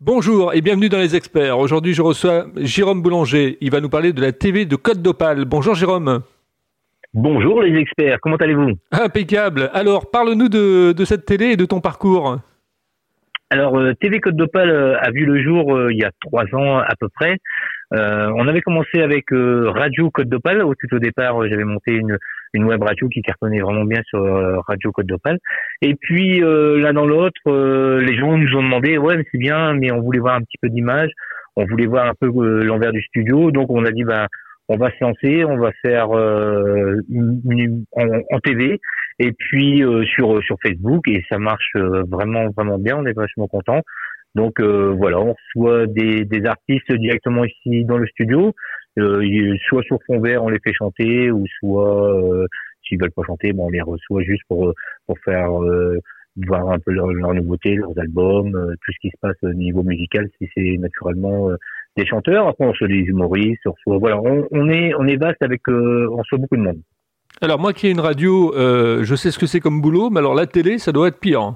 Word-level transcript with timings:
Bonjour 0.00 0.54
et 0.54 0.60
bienvenue 0.60 0.88
dans 0.88 0.98
les 0.98 1.16
experts. 1.16 1.58
Aujourd'hui, 1.58 1.92
je 1.92 2.02
reçois 2.02 2.46
Jérôme 2.54 3.02
Boulanger. 3.02 3.58
Il 3.60 3.72
va 3.72 3.80
nous 3.80 3.88
parler 3.88 4.12
de 4.12 4.20
la 4.20 4.30
TV 4.30 4.64
de 4.64 4.76
Côte 4.76 5.02
d'Opale. 5.02 5.44
Bonjour 5.44 5.74
Jérôme. 5.74 6.22
Bonjour 7.14 7.62
les 7.62 7.76
experts, 7.76 8.18
comment 8.22 8.36
allez-vous? 8.36 8.74
Impeccable. 8.92 9.70
Alors, 9.74 10.08
parle-nous 10.08 10.48
de, 10.48 10.94
cette 11.04 11.26
télé 11.26 11.46
et 11.46 11.56
de 11.56 11.64
ton 11.64 11.80
parcours. 11.80 12.38
Alors, 13.50 13.76
euh, 13.76 13.92
TV 13.94 14.20
Côte 14.20 14.36
d'Opale 14.36 14.70
euh, 14.70 15.00
a 15.00 15.10
vu 15.10 15.24
le 15.24 15.42
jour 15.42 15.74
euh, 15.74 15.92
il 15.92 15.98
y 15.98 16.04
a 16.04 16.12
trois 16.20 16.44
ans 16.54 16.78
à 16.78 16.94
peu 17.00 17.08
près. 17.08 17.36
on 17.90 18.46
avait 18.46 18.60
commencé 18.60 19.02
avec 19.02 19.24
Radio 19.32 20.12
Côte 20.12 20.28
d'Opale. 20.28 20.62
Au 20.62 20.76
tout 20.76 20.94
au 20.94 21.00
départ, 21.00 21.44
j'avais 21.48 21.64
monté 21.64 21.90
une, 21.90 22.18
une 22.54 22.64
web 22.64 22.82
radio 22.82 23.08
qui 23.08 23.22
cartonnait 23.22 23.60
vraiment 23.60 23.84
bien 23.84 24.00
sur 24.06 24.20
Radio 24.66 24.92
Côte 24.92 25.06
d'Opale. 25.06 25.38
Et 25.82 25.94
puis, 25.94 26.40
l'un 26.40 26.92
dans 26.92 27.06
l'autre, 27.06 27.40
les 28.00 28.16
gens 28.16 28.36
nous 28.36 28.56
ont 28.56 28.62
demandé, 28.62 28.98
ouais, 28.98 29.22
c'est 29.30 29.38
bien, 29.38 29.74
mais 29.74 29.92
on 29.92 30.00
voulait 30.00 30.20
voir 30.20 30.36
un 30.36 30.40
petit 30.40 30.58
peu 30.60 30.68
d'image, 30.68 31.10
on 31.56 31.64
voulait 31.66 31.86
voir 31.86 32.06
un 32.06 32.14
peu 32.18 32.28
l'envers 32.62 32.92
du 32.92 33.02
studio. 33.02 33.50
Donc, 33.50 33.70
on 33.70 33.84
a 33.84 33.90
dit, 33.90 34.04
bah, 34.04 34.28
on 34.68 34.76
va 34.76 34.90
se 34.90 35.02
lancer, 35.02 35.44
on 35.44 35.56
va 35.56 35.72
faire 35.82 36.14
euh, 36.14 36.96
en, 37.96 38.40
TV 38.40 38.78
et 39.18 39.32
puis 39.32 39.82
euh, 39.82 40.04
sur 40.04 40.42
sur 40.44 40.56
Facebook 40.62 41.08
et 41.08 41.24
ça 41.28 41.38
marche 41.38 41.72
euh, 41.76 42.02
vraiment 42.08 42.48
vraiment 42.56 42.78
bien, 42.78 42.96
on 42.98 43.06
est 43.06 43.16
vachement 43.16 43.48
content. 43.48 43.80
Donc 44.34 44.60
voilà, 44.60 45.18
on 45.18 45.34
reçoit 45.34 45.86
des, 45.86 46.24
des 46.24 46.44
artistes 46.44 46.92
directement 46.92 47.44
ici 47.44 47.84
dans 47.86 47.96
le 47.96 48.06
studio, 48.06 48.54
soit 49.68 49.82
sur 49.82 49.98
fond 50.06 50.20
vert 50.20 50.42
on 50.42 50.48
les 50.48 50.60
fait 50.60 50.72
chanter 50.72 51.30
ou 51.30 51.44
soit 51.58 52.46
s'ils 52.86 53.00
veulent 53.00 53.12
pas 53.12 53.22
chanter, 53.26 53.52
bon 53.52 53.66
on 53.66 53.70
les 53.70 53.82
reçoit 53.82 54.22
juste 54.22 54.42
pour 54.48 54.72
pour 55.06 55.18
faire 55.24 55.50
voir 56.46 56.70
un 56.70 56.78
peu 56.78 56.92
leurs 56.92 57.12
leur 57.12 57.34
nouveautés, 57.34 57.74
leurs 57.74 57.98
albums, 57.98 58.52
tout 58.52 58.92
ce 58.92 58.98
qui 59.00 59.10
se 59.10 59.16
passe 59.20 59.36
au 59.42 59.52
niveau 59.52 59.82
musical 59.82 60.28
si 60.38 60.48
c'est 60.54 60.76
naturellement 60.78 61.50
des 61.98 62.06
chanteurs, 62.06 62.46
après 62.46 62.64
on 62.64 62.70
reçoit 62.70 62.88
des 62.88 63.00
humoristes, 63.00 63.66
on 63.86 63.98
voilà, 63.98 64.20
on, 64.20 64.68
est 64.70 64.94
on 64.94 65.06
est 65.06 65.16
vaste 65.16 65.42
avec, 65.42 65.60
euh, 65.68 66.08
on 66.12 66.18
reçoit 66.18 66.38
beaucoup 66.38 66.56
de 66.56 66.62
monde. 66.62 66.80
Alors 67.40 67.58
moi 67.58 67.72
qui 67.72 67.88
ai 67.88 67.90
une 67.90 68.00
radio, 68.00 68.54
euh, 68.54 69.04
je 69.04 69.14
sais 69.14 69.30
ce 69.30 69.38
que 69.38 69.46
c'est 69.46 69.60
comme 69.60 69.80
boulot, 69.80 70.08
mais 70.10 70.20
alors 70.20 70.34
la 70.34 70.46
télé, 70.46 70.78
ça 70.78 70.92
doit 70.92 71.08
être 71.08 71.18
pire. 71.18 71.54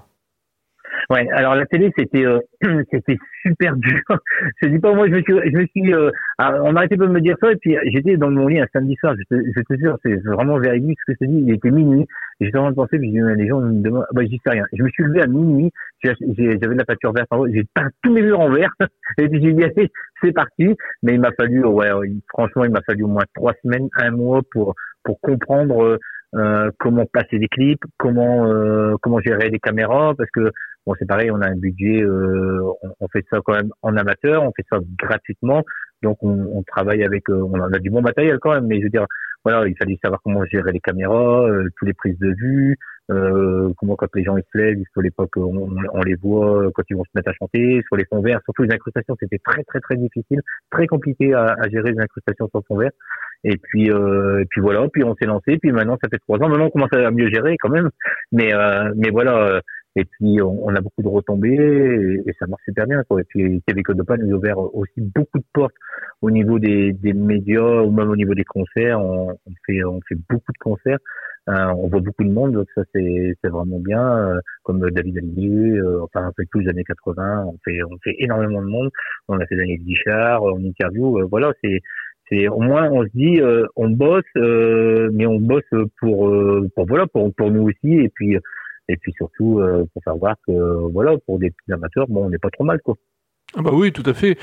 Ouais, 1.11 1.29
alors 1.33 1.55
la 1.55 1.67
télé 1.67 1.93
c'était 1.97 2.25
euh, 2.25 2.41
c'était 2.91 3.17
super 3.43 3.77
dur. 3.77 4.01
je 4.63 4.69
dis 4.69 4.79
pas 4.79 4.95
moi 4.95 5.09
je 5.09 5.13
me 5.13 5.23
suis 5.23 5.33
je 5.33 5.57
me 5.57 5.67
suis 5.67 5.95
euh, 5.95 6.11
ah, 6.39 6.55
on 6.63 6.77
arrêtait 6.77 6.97
pas 6.97 7.07
de 7.07 7.13
me 7.13 7.21
dire 7.21 7.37
ça 7.41 7.53
et 7.53 7.57
puis 7.57 7.77
j'étais 7.87 8.17
dans 8.17 8.31
mon 8.31 8.47
lit 8.49 8.61
un 8.61 8.67
samedi 8.73 8.97
soir, 8.97 9.15
je 9.19 9.37
te, 9.37 9.43
je 9.43 9.97
c'est 10.05 10.17
vraiment 10.25 10.59
véridique 10.59 10.99
ce 11.07 11.13
que 11.13 11.19
je 11.21 11.27
te 11.27 11.31
dis, 11.31 11.45
il 11.47 11.53
était 11.53 11.71
minuit, 11.71 12.07
j'étais 12.41 12.57
en 12.59 12.63
train 12.63 12.71
de 12.71 12.77
penser 12.77 12.99
puis 12.99 13.11
les 13.13 13.49
gens 13.49 13.61
me 13.61 13.83
demandent 13.83 14.07
bah 14.13 14.23
je 14.23 14.29
dis 14.29 14.41
rien. 14.47 14.65
Je 14.73 14.83
me 14.83 14.89
suis 14.91 15.05
levé 15.05 15.23
à 15.23 15.27
minuit, 15.27 15.71
j'avais 16.03 16.57
de 16.57 16.79
la 16.79 16.85
peinture 16.85 17.13
verte 17.13 17.29
en 17.31 17.47
j'ai 17.47 17.65
peint 17.75 17.89
tous 18.03 18.13
mes 18.13 18.23
murs 18.23 18.41
en 18.41 18.51
vert 18.51 18.73
et 19.19 19.29
puis 19.29 19.43
j'ai 19.43 19.53
dit 19.53 19.65
c'est 20.23 20.33
parti, 20.33 20.69
mais 21.03 21.15
il 21.15 21.21
m'a 21.21 21.33
fallu 21.33 21.65
ouais 21.65 21.91
franchement, 22.29 22.65
il 22.65 22.71
m'a 22.71 22.83
fallu 22.83 23.05
au 23.05 23.09
moins 23.09 23.25
trois 23.35 23.55
semaines, 23.63 23.89
un 23.97 24.11
mois 24.11 24.41
pour 24.53 24.75
pour 25.05 25.21
comprendre 25.21 25.99
euh, 26.35 26.71
comment 26.79 27.05
passer 27.07 27.39
des 27.39 27.49
clips, 27.49 27.83
comment 27.99 28.47
euh, 28.47 28.97
comment 29.03 29.21
gérer 29.21 29.51
les 29.51 29.59
caméras, 29.59 30.15
parce 30.17 30.31
que 30.31 30.51
bon 30.87 30.95
c'est 30.99 31.07
pareil, 31.07 31.31
on 31.31 31.41
a 31.41 31.49
un 31.49 31.57
budget, 31.57 32.03
euh, 32.03 32.63
on, 33.01 33.09
fait 33.09 33.25
ça 33.31 33.39
quand 33.45 33.55
même 33.55 33.71
en 33.83 33.97
amateur, 33.97 34.43
on 34.43 34.53
fait 34.53 34.65
ça 34.71 34.79
gratuitement, 34.99 35.63
donc 36.03 36.19
on, 36.23 36.47
on 36.55 36.63
travaille 36.63 37.05
avec, 37.05 37.29
euh, 37.29 37.43
on 37.43 37.61
a 37.61 37.79
du 37.79 37.91
bon 37.91 38.01
matériel 38.01 38.39
quand 38.41 38.55
même, 38.55 38.67
mais 38.67 38.79
je 38.79 38.85
veux 38.85 38.91
dire, 38.91 39.07
voilà, 39.45 39.67
il 39.67 39.77
fallait 39.77 39.99
savoir 40.03 40.21
comment 40.23 40.45
gérer 40.47 40.73
les 40.73 40.81
caméras, 40.81 41.49
euh, 41.49 41.69
tous 41.77 41.85
les 41.85 41.95
prises 41.95 42.19
de 42.19 42.33
vue, 42.39 42.79
comment 43.09 43.97
quand 43.97 44.15
les 44.15 44.25
gens 44.25 44.37
ils 44.37 44.45
se 44.53 44.59
lèvent, 44.59 44.83
sur 44.93 45.03
l'époque 45.03 45.37
on, 45.37 45.69
on, 45.93 46.03
les 46.03 46.15
voit 46.15 46.71
quand 46.75 46.83
ils 46.89 46.97
vont 46.97 47.05
se 47.05 47.11
mettre 47.15 47.31
à 47.31 47.35
chanter, 47.35 47.83
sur 47.87 47.97
les 47.97 48.05
fonds 48.07 48.23
verts, 48.23 48.41
surtout 48.45 48.63
les 48.63 48.75
incrustations, 48.75 49.17
c'était 49.21 49.39
très 49.45 49.63
très 49.65 49.81
très 49.81 49.97
difficile, 49.97 50.41
très 50.71 50.87
compliqué 50.87 51.35
à, 51.35 51.55
à 51.59 51.69
gérer 51.69 51.93
les 51.93 52.01
incrustations 52.01 52.49
sur 52.49 52.63
fond 52.67 52.77
vert. 52.77 52.91
Et 53.45 53.57
puis, 53.57 53.91
euh, 53.91 54.41
et 54.41 54.45
puis 54.47 54.61
voilà, 54.61 54.87
puis 54.93 55.03
on 55.03 55.17
s'est 55.17 55.27
lancé. 55.27 55.59
Puis 55.59 55.73
maintenant, 55.73 55.99
ça 56.03 56.09
fait 56.09 56.19
trois 56.19 56.39
ans. 56.39 56.49
Maintenant, 56.49 56.67
on 56.67 56.71
commence 56.71 56.93
à 56.93 57.11
mieux 57.11 57.29
gérer 57.29 57.57
quand 57.59 57.71
même. 57.71 57.91
Mais, 58.31 58.55
euh, 58.55 58.93
mais 58.97 59.11
voilà. 59.11 59.61
Euh, 59.97 60.01
et 60.01 60.05
puis, 60.05 60.41
on, 60.43 60.67
on, 60.67 60.75
a 60.75 60.81
beaucoup 60.81 61.03
de 61.03 61.09
retombées 61.09 61.55
et, 61.55 62.29
et, 62.29 62.33
ça 62.39 62.47
marche 62.47 62.63
super 62.65 62.87
bien. 62.87 63.03
Quoi. 63.05 63.21
Et 63.21 63.25
puis, 63.25 63.63
Code 63.85 63.97
de 63.97 64.25
nous 64.25 64.35
a 64.35 64.39
ouvert 64.39 64.59
aussi 64.59 65.01
beaucoup 65.01 65.39
de 65.39 65.45
portes 65.53 65.75
au 66.21 66.31
niveau 66.31 66.59
des, 66.59 66.93
des 66.93 67.13
médias 67.13 67.83
ou 67.83 67.91
même 67.91 68.11
au 68.11 68.17
niveau 68.17 68.35
des 68.35 68.45
concerts. 68.45 69.01
On, 69.01 69.31
on 69.31 69.53
fait, 69.67 69.85
on 69.85 70.01
fait 70.09 70.17
beaucoup 70.29 70.53
de 70.53 70.59
concerts. 70.59 70.99
Euh, 71.49 71.73
on 71.77 71.89
voit 71.89 72.01
beaucoup 72.01 72.23
de 72.23 72.31
monde, 72.31 72.53
donc 72.53 72.69
ça 72.73 72.83
c'est 72.95 73.35
vraiment 73.43 73.81
bien. 73.81 74.01
Euh, 74.01 74.41
comme 74.63 74.89
David 74.91 75.19
Hallyday, 75.19 75.79
euh, 75.79 76.05
enfin 76.05 76.27
un 76.27 76.33
peu 76.37 76.45
tous 76.53 76.61
les 76.61 76.69
années 76.69 76.85
80, 76.85 77.47
on 77.47 77.57
fait 77.65 77.83
on 77.83 77.99
fait 78.05 78.15
énormément 78.21 78.63
de 78.63 78.69
monde. 78.69 78.91
On 79.27 79.41
a 79.41 79.47
fait 79.47 79.57
Daniel 79.57 79.81
Guichard, 79.81 80.45
on 80.45 80.61
interview, 80.61 81.27
voilà 81.29 81.53
c'est 81.61 81.81
c'est 82.33 82.49
au 82.49 82.61
moins 82.61 82.89
on 82.91 83.03
se 83.05 83.11
dit 83.15 83.41
euh, 83.41 83.67
on 83.77 83.91
bosse 83.91 84.25
euh, 84.37 85.11
mais 85.13 85.27
on 85.27 85.39
bosse 85.39 85.63
pour 85.99 86.29
euh, 86.29 86.69
pour 86.75 86.87
voilà 86.87 87.07
pour 87.07 87.33
pour 87.35 87.51
nous 87.51 87.69
aussi 87.69 87.95
et 87.95 88.09
puis 88.09 88.37
et 88.93 88.97
puis 88.97 89.13
surtout 89.13 89.61
pour 89.93 90.03
faire 90.05 90.17
voir 90.17 90.37
que 90.47 90.53
voilà 90.93 91.17
pour 91.27 91.39
des 91.39 91.51
petits 91.51 91.73
amateurs 91.73 92.07
bon 92.09 92.27
on 92.27 92.31
n'est 92.31 92.39
pas 92.39 92.51
trop 92.51 92.65
mal 92.65 92.81
quoi. 92.83 92.97
Ah 93.55 93.61
bah 93.61 93.71
oui, 93.75 93.93
tout 93.93 94.03
à 94.07 94.15
fait. 94.15 94.39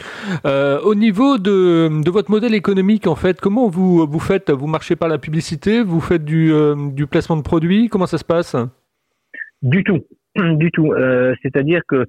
au 0.46 0.94
niveau 0.94 1.40
de, 1.40 2.04
de 2.04 2.12
votre 2.12 2.30
modèle 2.30 2.54
économique, 2.54 3.08
en 3.08 3.16
fait, 3.16 3.42
comment 3.42 3.68
vous 3.68 4.06
vous 4.06 4.20
faites? 4.20 4.52
Vous 4.52 4.68
marchez 4.68 4.96
par 4.96 5.10
la 5.10 5.18
publicité 5.18 5.82
Vous 5.82 6.00
faites 6.00 6.24
du, 6.24 6.54
du 6.94 7.08
placement 7.08 7.36
de 7.36 7.42
produits? 7.42 7.90
Comment 7.90 8.06
ça 8.06 8.20
se 8.20 8.24
passe? 8.24 8.56
Du 9.64 9.84
tout, 9.84 10.06
du 10.36 10.70
tout. 10.70 10.94
C'est-à-dire 11.42 11.82
que 11.88 12.06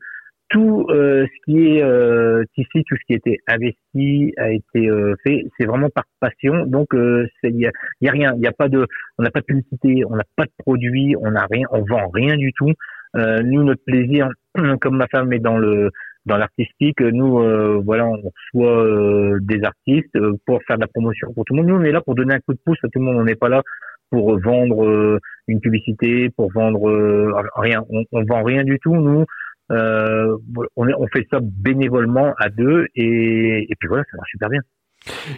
tout 0.50 0.86
euh, 0.90 1.26
ce 1.26 1.44
qui 1.44 1.58
est 1.58 1.82
euh, 1.82 2.44
ici, 2.56 2.84
tout 2.84 2.96
ce 2.96 3.06
qui 3.06 3.14
a 3.14 3.16
été 3.16 3.38
investi 3.46 4.34
a 4.36 4.50
été 4.50 4.88
euh, 4.88 5.14
fait. 5.24 5.46
C'est 5.58 5.64
vraiment 5.64 5.88
par 5.90 6.04
passion. 6.20 6.66
Donc 6.66 6.88
il 6.92 7.30
y 7.42 7.66
a, 7.66 7.70
y 8.00 8.08
a, 8.08 8.12
rien, 8.12 8.34
il 8.36 8.46
a 8.46 8.52
pas 8.52 8.68
de, 8.68 8.86
on 9.18 9.22
n'a 9.22 9.30
pas 9.30 9.40
de 9.40 9.46
publicité, 9.46 10.02
on 10.08 10.16
n'a 10.16 10.24
pas 10.36 10.44
de 10.44 10.52
produit, 10.58 11.14
on 11.20 11.30
n'a 11.30 11.46
rien, 11.50 11.66
on 11.70 11.82
vend 11.82 12.08
rien 12.12 12.36
du 12.36 12.52
tout. 12.52 12.72
nous, 13.14 13.62
notre 13.62 13.84
plaisir, 13.84 14.28
comme 14.80 14.96
ma 14.96 15.06
femme 15.06 15.32
est 15.32 15.38
dans 15.38 15.56
le 15.56 15.90
dans 16.26 16.36
l'artistique, 16.36 17.00
nous 17.00 17.82
voilà, 17.82 18.06
on 18.06 18.20
reçoit 18.20 19.38
des 19.40 19.62
artistes 19.62 20.18
pour 20.46 20.60
faire 20.66 20.76
de 20.76 20.82
la 20.82 20.88
promotion 20.88 21.32
pour 21.32 21.44
tout 21.44 21.54
le 21.54 21.62
monde. 21.62 21.70
Nous, 21.70 21.76
on 21.76 21.84
est 21.84 21.92
là 21.92 22.00
pour 22.00 22.14
donner 22.14 22.34
un 22.34 22.40
coup 22.40 22.52
de 22.52 22.60
pouce 22.64 22.78
à 22.82 22.88
tout 22.88 22.98
le 22.98 23.04
monde. 23.04 23.16
On 23.16 23.24
n'est 23.24 23.36
pas 23.36 23.48
là 23.48 23.62
pour 24.10 24.38
vendre 24.40 25.18
une 25.46 25.60
publicité, 25.60 26.28
pour 26.30 26.52
vendre 26.52 27.40
rien. 27.56 27.84
On, 27.88 28.04
on 28.12 28.24
vend 28.24 28.42
rien 28.42 28.64
du 28.64 28.78
tout. 28.80 28.94
Nous, 28.94 29.24
euh, 29.70 30.36
on, 30.76 30.86
on, 30.86 31.06
fait 31.12 31.26
ça 31.30 31.38
bénévolement 31.40 32.34
à 32.38 32.48
deux 32.48 32.86
et, 32.96 33.68
puis 33.78 33.88
voilà, 33.88 34.04
ça 34.10 34.16
marche 34.16 34.30
super 34.30 34.48
bien. 34.48 34.60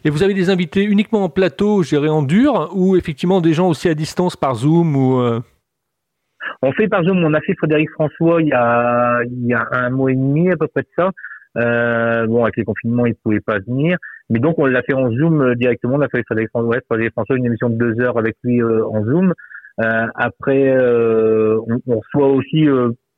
Et 0.04 0.10
vous 0.10 0.22
avez 0.22 0.34
des 0.34 0.50
invités 0.50 0.84
uniquement 0.84 1.24
en 1.24 1.28
plateau, 1.28 1.82
gérés 1.82 2.08
en 2.08 2.22
dur, 2.22 2.70
ou 2.74 2.96
effectivement 2.96 3.40
des 3.40 3.52
gens 3.52 3.68
aussi 3.68 3.88
à 3.88 3.94
distance 3.94 4.36
par 4.36 4.54
Zoom 4.54 4.96
ou 4.96 5.20
euh? 5.20 5.40
On 6.62 6.72
fait 6.72 6.88
par 6.88 7.04
Zoom. 7.04 7.22
On 7.22 7.34
a 7.34 7.40
fait 7.40 7.54
Frédéric 7.54 7.90
François 7.90 8.42
il 8.42 8.48
y 8.48 8.52
a, 8.52 9.20
il 9.24 9.46
y 9.46 9.54
a 9.54 9.68
un 9.72 9.90
mois 9.90 10.10
et 10.10 10.16
demi 10.16 10.50
à 10.50 10.56
peu 10.56 10.66
près 10.66 10.82
de 10.82 10.88
ça. 10.96 11.10
Euh, 11.58 12.26
bon, 12.26 12.42
avec 12.42 12.56
les 12.56 12.64
confinements, 12.64 13.04
il 13.04 13.14
pouvait 13.14 13.40
pas 13.40 13.58
venir, 13.58 13.98
mais 14.30 14.38
donc 14.38 14.58
on 14.58 14.64
l'a 14.64 14.82
fait 14.82 14.94
en 14.94 15.12
Zoom 15.12 15.54
directement. 15.54 15.96
On 15.96 16.00
a 16.00 16.08
fait 16.08 16.22
Frédéric 16.24 16.48
François, 16.48 16.78
Frédéric 16.88 17.12
François 17.12 17.36
une 17.36 17.44
émission 17.44 17.68
de 17.68 17.76
deux 17.76 18.00
heures 18.00 18.18
avec 18.18 18.36
lui 18.42 18.62
en 18.62 19.04
Zoom. 19.04 19.34
après, 19.76 20.74
on, 20.78 21.80
on, 21.86 22.00
reçoit 22.00 22.28
aussi 22.28 22.66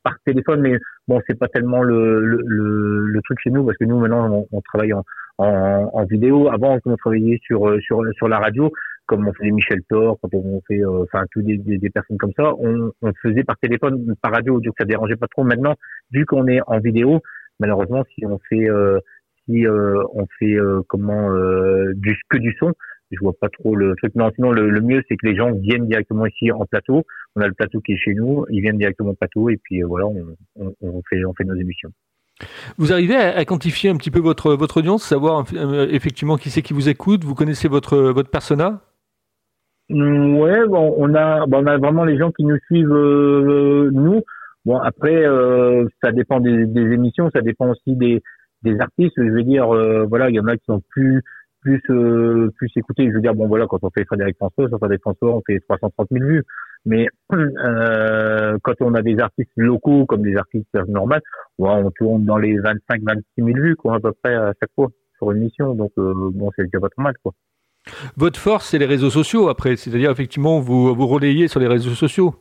par 0.05 0.17
téléphone, 0.23 0.61
mais 0.61 0.77
bon, 1.07 1.19
c'est 1.27 1.37
pas 1.37 1.47
tellement 1.47 1.81
le, 1.81 2.23
le, 2.23 3.07
le, 3.07 3.21
truc 3.23 3.39
chez 3.43 3.49
nous 3.49 3.65
parce 3.65 3.75
que 3.77 3.85
nous 3.85 3.99
maintenant 3.99 4.45
on, 4.51 4.61
travaille 4.61 4.93
en, 4.93 5.03
en, 5.39 5.89
en, 5.91 6.05
vidéo. 6.05 6.47
Avant, 6.49 6.77
on 6.85 6.95
travaillait 6.95 7.39
sur 7.41 7.67
euh, 7.67 7.79
sur 7.79 8.01
sur 8.13 8.27
la 8.27 8.37
radio, 8.37 8.71
comme 9.07 9.27
on 9.27 9.33
faisait 9.33 9.49
Michel 9.49 9.81
Thor, 9.89 10.19
quand 10.21 10.29
on 10.33 10.61
fait, 10.67 10.79
euh, 10.79 11.03
enfin 11.03 11.25
tous 11.31 11.41
des, 11.41 11.57
des, 11.57 11.89
personnes 11.89 12.17
comme 12.19 12.33
ça, 12.37 12.53
on, 12.59 12.91
on 13.01 13.11
faisait 13.23 13.43
par 13.43 13.57
téléphone, 13.57 14.13
par 14.21 14.31
radio, 14.31 14.61
donc 14.61 14.75
ça 14.77 14.85
dérangeait 14.85 15.15
pas 15.15 15.27
trop. 15.27 15.43
Maintenant, 15.43 15.73
vu 16.11 16.25
qu'on 16.27 16.47
est 16.47 16.59
en 16.67 16.79
vidéo, 16.79 17.21
malheureusement, 17.59 18.03
si 18.13 18.27
on 18.27 18.39
fait 18.47 18.69
euh, 18.69 18.99
si 19.47 19.65
on 19.67 20.25
fait 20.39 20.57
comment 20.87 21.29
du 21.93 22.15
que 22.29 22.37
du 22.37 22.55
son, 22.59 22.73
je 23.11 23.19
vois 23.19 23.33
pas 23.39 23.49
trop 23.49 23.75
le 23.75 23.95
truc. 23.95 24.13
Non, 24.15 24.31
sinon 24.35 24.51
le, 24.51 24.81
mieux 24.81 25.01
c'est 25.07 25.15
que 25.17 25.27
les 25.27 25.35
gens 25.35 25.51
viennent 25.51 25.87
directement 25.87 26.25
ici 26.25 26.51
en 26.51 26.65
plateau. 26.65 27.03
On 27.35 27.41
a 27.41 27.47
le 27.47 27.53
plateau 27.53 27.81
qui 27.81 27.93
est 27.93 27.97
chez 27.97 28.13
nous, 28.13 28.45
ils 28.49 28.61
viennent 28.61 28.77
directement 28.77 29.09
au 29.09 29.15
plateau 29.15 29.49
et 29.49 29.57
puis 29.57 29.83
euh, 29.83 29.87
voilà, 29.87 30.05
on, 30.05 31.01
fait 31.09 31.25
on 31.25 31.33
fait 31.33 31.43
nos 31.43 31.55
émissions. 31.55 31.89
Vous 32.77 32.93
arrivez 32.93 33.15
à, 33.15 33.43
quantifier 33.43 33.89
un 33.89 33.97
petit 33.97 34.11
peu 34.11 34.19
votre 34.19 34.53
votre 34.53 34.77
audience, 34.77 35.03
savoir 35.03 35.45
euh, 35.53 35.87
effectivement 35.89 36.37
qui 36.37 36.49
c'est 36.49 36.61
qui 36.61 36.73
vous 36.73 36.87
écoute. 36.87 37.25
Vous 37.25 37.35
connaissez 37.35 37.67
votre 37.67 37.97
votre 37.97 38.29
persona? 38.29 38.81
Mmh, 39.89 40.37
Ouais, 40.37 40.65
bon, 40.67 40.95
on 40.97 41.13
a 41.13 41.45
bon, 41.45 41.63
on 41.63 41.67
a 41.67 41.77
vraiment 41.77 42.05
les 42.05 42.17
gens 42.17 42.31
qui 42.31 42.45
nous 42.45 42.57
suivent 42.67 42.93
euh, 42.93 43.89
nous. 43.91 44.21
Bon 44.63 44.77
après, 44.77 45.23
ça 46.01 46.11
dépend 46.11 46.39
des, 46.39 46.65
des, 46.65 46.93
émissions, 46.93 47.29
ça 47.31 47.41
dépend 47.41 47.69
aussi 47.69 47.95
des 47.95 48.23
des 48.63 48.79
artistes. 48.79 49.13
Je 49.17 49.29
veux 49.29 49.43
dire, 49.43 49.67
voilà, 50.07 50.29
il 50.29 50.35
y 50.35 50.39
en 50.39 50.47
a 50.47 50.55
qui 50.55 50.63
sont 50.65 50.81
plus 50.89 51.21
plus 51.61 51.81
plus 52.55 52.71
écouté. 52.77 53.07
Je 53.09 53.13
veux 53.13 53.21
dire, 53.21 53.35
bon 53.35 53.47
voilà, 53.47 53.67
quand 53.67 53.83
on 53.83 53.89
fait 53.91 54.05
Frédéric 54.05 54.37
François, 54.37 54.69
sur 54.69 54.79
Frédéric 54.79 55.01
François, 55.01 55.35
on 55.35 55.41
fait 55.45 55.59
330 55.59 56.07
000 56.11 56.25
vues. 56.25 56.43
Mais 56.85 57.07
euh, 57.33 58.57
quand 58.63 58.73
on 58.81 58.93
a 58.93 59.01
des 59.01 59.19
artistes 59.19 59.51
locaux 59.55 60.05
comme 60.05 60.21
des 60.21 60.35
artistes 60.35 60.73
normaux, 60.87 61.15
on 61.57 61.91
tourne 61.91 62.25
dans 62.25 62.37
les 62.37 62.57
25-26 62.59 63.21
000 63.37 63.47
vues 63.53 63.75
quoi, 63.75 63.95
à 63.95 63.99
peu 63.99 64.11
près 64.23 64.35
à 64.35 64.53
chaque 64.59 64.71
fois 64.75 64.89
sur 65.17 65.31
une 65.31 65.39
mission. 65.39 65.73
Donc 65.73 65.91
euh, 65.97 66.13
bon, 66.33 66.51
c'est 66.55 66.65
déjà 66.65 66.79
pas 66.79 66.89
trop 66.89 67.01
mal. 67.01 67.15
Quoi. 67.23 67.33
Votre 68.17 68.39
force, 68.39 68.69
c'est 68.69 68.77
les 68.77 68.85
réseaux 68.85 69.09
sociaux 69.09 69.49
après, 69.49 69.75
c'est-à-dire 69.75 70.11
effectivement 70.11 70.59
vous 70.59 70.93
vous 70.93 71.07
relayez 71.07 71.47
sur 71.47 71.59
les 71.59 71.67
réseaux 71.67 71.91
sociaux. 71.91 72.35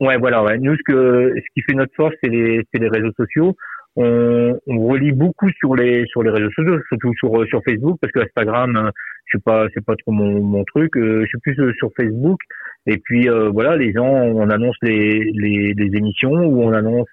Ouais, 0.00 0.18
voilà. 0.18 0.42
Ouais. 0.42 0.58
Nous, 0.58 0.76
ce, 0.76 0.82
que, 0.84 1.34
ce 1.36 1.54
qui 1.54 1.62
fait 1.62 1.74
notre 1.74 1.94
force, 1.94 2.14
c'est 2.22 2.28
les, 2.28 2.62
les 2.74 2.88
réseaux 2.88 3.12
sociaux. 3.16 3.56
On, 3.96 4.58
on 4.66 4.86
relie 4.86 5.12
beaucoup 5.12 5.50
sur 5.58 5.74
les 5.74 6.04
sur 6.06 6.22
les 6.22 6.30
réseaux 6.30 6.50
sociaux, 6.50 6.78
surtout 6.88 7.12
sur 7.18 7.46
sur 7.48 7.62
Facebook, 7.64 7.98
parce 8.00 8.12
que 8.12 8.20
Instagram, 8.20 8.76
euh, 8.76 8.90
je 9.26 9.38
sais 9.38 9.42
pas, 9.42 9.66
c'est 9.74 9.84
pas 9.84 9.96
trop 9.96 10.12
mon, 10.12 10.42
mon 10.42 10.64
truc. 10.64 10.96
Euh, 10.96 11.22
je 11.22 11.26
suis 11.26 11.38
plus 11.38 11.58
euh, 11.58 11.72
sur 11.78 11.90
Facebook. 11.96 12.38
Et 12.86 12.98
puis 12.98 13.28
voilà, 13.52 13.76
les 13.76 13.92
gens, 13.92 14.06
on 14.06 14.48
annonce 14.48 14.76
les 14.82 15.24
les, 15.34 15.74
les 15.74 15.96
émissions 15.96 16.30
ou 16.30 16.62
on 16.62 16.72
annonce 16.72 17.10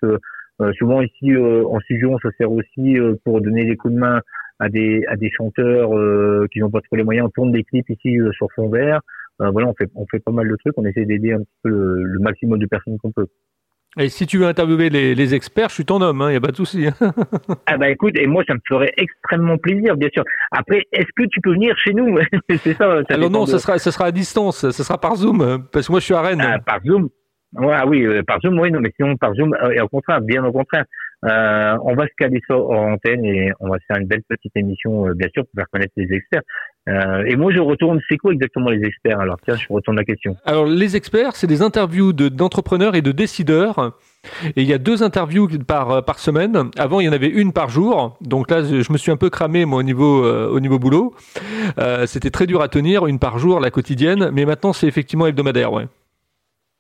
souvent 0.77 1.01
ici 1.01 1.35
en 1.35 1.79
studio, 1.79 2.11
on 2.11 2.19
se 2.19 2.29
sert 2.37 2.51
aussi 2.51 2.97
pour 3.25 3.41
donner 3.41 3.65
des 3.65 3.75
coups 3.75 3.95
de 3.95 3.99
main 3.99 4.21
à 4.59 4.69
des 4.69 5.03
à 5.07 5.15
des 5.15 5.31
chanteurs 5.31 5.89
qui 6.51 6.59
n'ont 6.59 6.69
pas 6.69 6.81
trop 6.81 6.95
les 6.95 7.03
moyens. 7.03 7.25
On 7.25 7.31
tourne 7.31 7.51
des 7.51 7.63
clips 7.63 7.89
ici 7.89 8.19
sur 8.37 8.47
fond 8.55 8.69
vert. 8.69 9.01
Euh, 9.41 9.49
voilà, 9.51 9.67
on 9.67 9.73
fait, 9.73 9.89
on 9.95 10.05
fait 10.05 10.19
pas 10.19 10.31
mal 10.31 10.47
de 10.47 10.55
trucs, 10.57 10.77
on 10.77 10.85
essaie 10.85 11.05
d'aider 11.05 11.33
un 11.33 11.39
petit 11.39 11.57
peu 11.63 11.69
le, 11.69 12.19
maximum 12.19 12.59
de 12.59 12.67
personnes 12.67 12.97
qu'on 12.99 13.11
peut. 13.11 13.27
Et 13.99 14.09
si 14.09 14.25
tu 14.25 14.39
veux 14.39 14.47
interviewer 14.47 14.89
les, 14.89 15.15
les 15.15 15.35
experts, 15.35 15.69
je 15.69 15.75
suis 15.75 15.85
ton 15.85 16.01
homme, 16.01 16.17
il 16.21 16.23
hein, 16.23 16.29
n'y 16.31 16.35
a 16.35 16.41
pas 16.41 16.51
de 16.51 16.55
souci. 16.55 16.87
ah 17.65 17.77
bah 17.77 17.89
écoute, 17.89 18.17
et 18.17 18.25
moi 18.25 18.43
ça 18.47 18.55
me 18.55 18.59
ferait 18.67 18.91
extrêmement 18.97 19.57
plaisir, 19.57 19.95
bien 19.95 20.09
sûr. 20.13 20.23
Après, 20.51 20.83
est-ce 20.91 21.09
que 21.15 21.27
tu 21.29 21.41
peux 21.41 21.53
venir 21.53 21.75
chez 21.77 21.93
nous 21.93 22.17
C'est 22.49 22.73
ça. 22.73 23.01
ça 23.07 23.15
Alors 23.15 23.29
non, 23.29 23.45
ça 23.45 23.59
sera, 23.59 23.77
ça 23.77 23.91
sera 23.91 24.05
à 24.05 24.11
distance, 24.11 24.69
ça 24.69 24.83
sera 24.83 24.99
par 24.99 25.15
Zoom, 25.15 25.67
parce 25.71 25.87
que 25.87 25.91
moi 25.91 25.99
je 25.99 26.05
suis 26.05 26.13
à 26.13 26.21
Rennes. 26.21 26.41
Ah, 26.43 26.59
par 26.59 26.79
Zoom. 26.83 27.09
Ouais, 27.55 27.75
ah 27.75 27.85
oui, 27.85 28.03
euh, 28.03 28.23
par 28.23 28.39
Zoom, 28.41 28.59
oui, 28.59 28.71
non, 28.71 28.79
mais 28.79 28.91
sinon 28.95 29.15
par 29.15 29.33
Zoom, 29.35 29.53
euh, 29.53 29.71
et 29.71 29.81
au 29.81 29.87
contraire, 29.87 30.21
bien 30.21 30.43
au 30.43 30.51
contraire. 30.51 30.85
Euh, 31.25 31.77
on 31.83 31.95
va 31.95 32.05
se 32.05 32.13
caler 32.17 32.41
ça 32.47 32.57
en 32.57 32.93
antenne 32.93 33.23
et 33.23 33.51
on 33.61 33.69
va 33.69 33.77
faire 33.87 33.97
une 33.97 34.07
belle 34.07 34.23
petite 34.27 34.51
émission, 34.57 35.07
euh, 35.07 35.13
bien 35.13 35.29
sûr, 35.33 35.43
pour 35.45 35.53
faire 35.55 35.69
connaître 35.71 35.93
les 35.95 36.13
experts. 36.13 36.41
Euh, 36.89 37.23
et 37.25 37.35
moi, 37.35 37.51
je 37.51 37.59
retourne, 37.59 38.01
c'est 38.09 38.17
quoi 38.17 38.33
exactement 38.33 38.69
les 38.69 38.85
experts? 38.85 39.19
Alors, 39.19 39.37
tiens, 39.43 39.55
je 39.55 39.65
retourne 39.69 39.95
la 39.95 40.03
question. 40.03 40.35
Alors, 40.45 40.65
les 40.65 40.95
experts, 40.95 41.35
c'est 41.35 41.47
des 41.47 41.61
interviews 41.61 42.11
d'entrepreneurs 42.13 42.95
et 42.95 43.01
de 43.01 43.11
décideurs. 43.11 43.97
Et 44.55 44.61
il 44.61 44.67
y 44.67 44.73
a 44.73 44.77
deux 44.77 45.03
interviews 45.03 45.47
par, 45.65 46.03
par 46.03 46.19
semaine. 46.19 46.69
Avant, 46.77 46.99
il 46.99 47.05
y 47.05 47.09
en 47.09 47.13
avait 47.13 47.29
une 47.29 47.53
par 47.53 47.69
jour. 47.69 48.17
Donc 48.21 48.51
là, 48.51 48.63
je 48.63 48.91
me 48.91 48.97
suis 48.97 49.11
un 49.11 49.17
peu 49.17 49.29
cramé, 49.29 49.65
moi, 49.65 49.79
au 49.79 49.83
niveau, 49.83 50.25
au 50.25 50.59
niveau 50.59 50.79
boulot. 50.79 51.13
C'était 52.05 52.31
très 52.31 52.47
dur 52.47 52.61
à 52.61 52.67
tenir, 52.67 53.07
une 53.07 53.19
par 53.19 53.39
jour, 53.39 53.59
la 53.59 53.71
quotidienne. 53.71 54.29
Mais 54.33 54.45
maintenant, 54.45 54.73
c'est 54.73 54.87
effectivement 54.87 55.27
hebdomadaire, 55.27 55.71
ouais. 55.71 55.87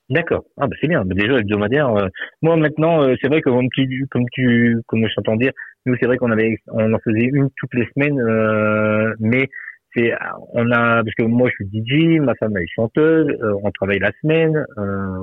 D'accord. 0.09 0.43
Ah 0.57 0.67
bah 0.67 0.75
c'est 0.81 0.87
bien. 0.87 1.03
Bah, 1.05 1.15
déjà 1.15 1.39
hebdomadaire. 1.39 1.89
Euh, 1.89 2.07
moi 2.41 2.57
maintenant, 2.57 3.03
euh, 3.03 3.15
c'est 3.21 3.29
vrai 3.29 3.41
que 3.41 3.49
comme 3.49 3.69
tu, 3.73 4.05
comme 4.11 4.25
tu, 4.31 4.77
comme 4.87 5.07
je 5.07 5.15
t'entends 5.15 5.37
dire, 5.37 5.51
nous 5.85 5.95
c'est 5.99 6.05
vrai 6.05 6.17
qu'on 6.17 6.31
avait, 6.31 6.57
on 6.67 6.93
en 6.93 6.99
faisait 6.99 7.25
une 7.25 7.49
toutes 7.57 7.73
les 7.73 7.87
semaines, 7.95 8.19
euh, 8.19 9.13
mais 9.19 9.47
c'est, 9.95 10.11
on 10.53 10.71
a, 10.71 11.03
parce 11.03 11.15
que 11.17 11.23
moi 11.23 11.49
je 11.49 11.65
suis 11.65 11.83
DJ, 11.83 12.19
ma 12.19 12.35
femme 12.35 12.53
elle 12.55 12.63
est 12.63 12.73
chanteuse, 12.75 13.27
on 13.63 13.71
travaille 13.71 13.99
la 13.99 14.11
semaine, 14.21 14.65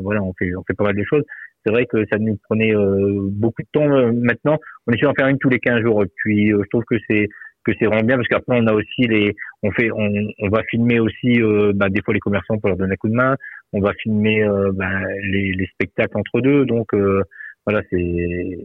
voilà, 0.02 0.22
on 0.22 0.32
fait, 0.38 0.55
on 0.56 0.62
fait 0.64 0.75
pas 0.75 0.84
mal 0.84 0.96
de 0.96 1.05
choses. 1.05 1.25
C'est 1.64 1.72
vrai 1.72 1.87
que 1.87 2.05
ça 2.11 2.19
nous 2.19 2.38
prenait 2.49 2.72
beaucoup 2.75 3.62
de 3.62 3.69
temps 3.72 3.88
maintenant. 4.12 4.58
On 4.87 4.93
essaie 4.93 5.05
d'en 5.05 5.14
faire 5.14 5.28
une 5.28 5.38
tous 5.38 5.50
les 5.50 5.58
15 5.58 5.82
jours. 5.82 6.05
Puis 6.17 6.49
je 6.49 6.69
trouve 6.70 6.84
que 6.84 6.96
c'est 7.08 7.28
que 7.64 7.72
c'est 7.78 7.87
vraiment 7.87 8.05
bien 8.05 8.17
parce 8.17 8.28
qu'après 8.28 8.58
on 8.61 8.67
a 8.67 8.72
aussi 8.72 9.06
les 9.06 9.34
on 9.62 9.70
fait 9.72 9.90
on, 9.90 10.11
on 10.38 10.49
va 10.49 10.62
filmer 10.70 11.00
aussi 11.00 11.43
euh, 11.43 11.72
bah, 11.75 11.88
des 11.88 12.02
fois 12.02 12.14
les 12.14 12.20
commerçants 12.20 12.58
pour 12.58 12.69
leur 12.69 12.78
donner 12.78 12.94
un 12.94 12.96
coup 12.96 13.08
de 13.08 13.14
main 13.14 13.37
on 13.72 13.81
va 13.81 13.93
filmer 13.94 14.43
euh, 14.43 14.72
bah, 14.72 15.00
les, 15.22 15.52
les, 15.52 15.67
spectacles 15.67 16.17
entre 16.17 16.40
deux 16.40 16.64
donc 16.64 16.93
euh, 16.94 17.22
voilà 17.67 17.82
c'est 17.90 18.58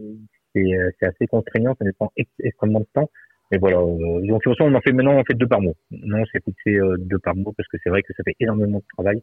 c'est 0.54 1.06
assez 1.06 1.26
contraignant 1.26 1.74
ça 1.78 1.84
dépend 1.84 2.10
extrêmement 2.38 2.80
de 2.80 2.88
temps 2.94 3.10
mais 3.50 3.58
voilà 3.58 3.76
donc 3.76 4.42
de 4.44 4.62
on 4.62 4.74
en 4.74 4.80
fait 4.80 4.92
maintenant 4.92 5.14
on 5.14 5.24
fait 5.24 5.34
deux 5.34 5.46
par 5.46 5.60
mois. 5.60 5.74
Non 5.90 6.22
c'est 6.32 6.42
fixé 6.44 6.78
deux 6.98 7.18
par 7.18 7.36
mois 7.36 7.52
parce 7.56 7.68
que 7.68 7.76
c'est 7.82 7.90
vrai 7.90 8.02
que 8.02 8.12
ça 8.16 8.22
fait 8.24 8.34
énormément 8.40 8.78
de 8.78 8.84
travail. 8.96 9.22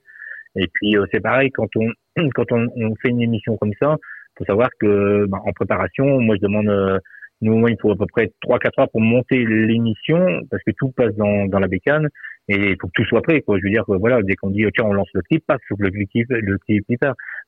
Et 0.55 0.67
puis 0.73 0.95
c'est 1.11 1.21
pareil 1.21 1.49
quand 1.51 1.69
on 1.75 1.89
quand 2.35 2.51
on, 2.51 2.67
on, 2.75 2.95
fait 3.01 3.09
une 3.09 3.21
émission 3.21 3.57
comme 3.57 3.73
ça 3.81 3.97
faut 4.37 4.45
savoir 4.45 4.69
que 4.79 5.25
bah, 5.27 5.39
en 5.45 5.51
préparation 5.51 6.19
moi 6.19 6.35
je 6.35 6.41
demande 6.41 7.01
nous, 7.43 7.67
il 7.67 7.77
faut 7.81 7.91
à 7.91 7.97
peu 7.97 8.05
près 8.05 8.31
3-4 8.47 8.81
heures 8.81 8.89
pour 8.89 9.01
monter 9.01 9.45
l'émission 9.45 10.41
parce 10.49 10.63
que 10.63 10.71
tout 10.77 10.91
passe 10.91 11.13
dans, 11.15 11.45
dans 11.45 11.59
la 11.59 11.67
bécane 11.67 12.07
et 12.50 12.72
il 12.72 12.78
faut 12.80 12.88
que 12.88 12.94
tout 12.94 13.06
soit 13.06 13.22
prêt. 13.22 13.42
Quoi. 13.42 13.57
Je 13.57 13.63
veux 13.63 13.69
dire, 13.69 13.84
voilà, 13.88 14.22
dès 14.22 14.36
qu'on 14.36 14.50
dit 14.50 14.66
tiens, 14.75 14.86
on 14.86 14.94
lance 14.94 15.10
le 15.13 15.22
clip, 15.22 15.44
passe, 15.45 15.60
faut 15.68 15.75
que 15.75 15.84
le 15.84 15.92
clip, 15.92 16.28
le 16.30 16.57
clip 16.57 16.86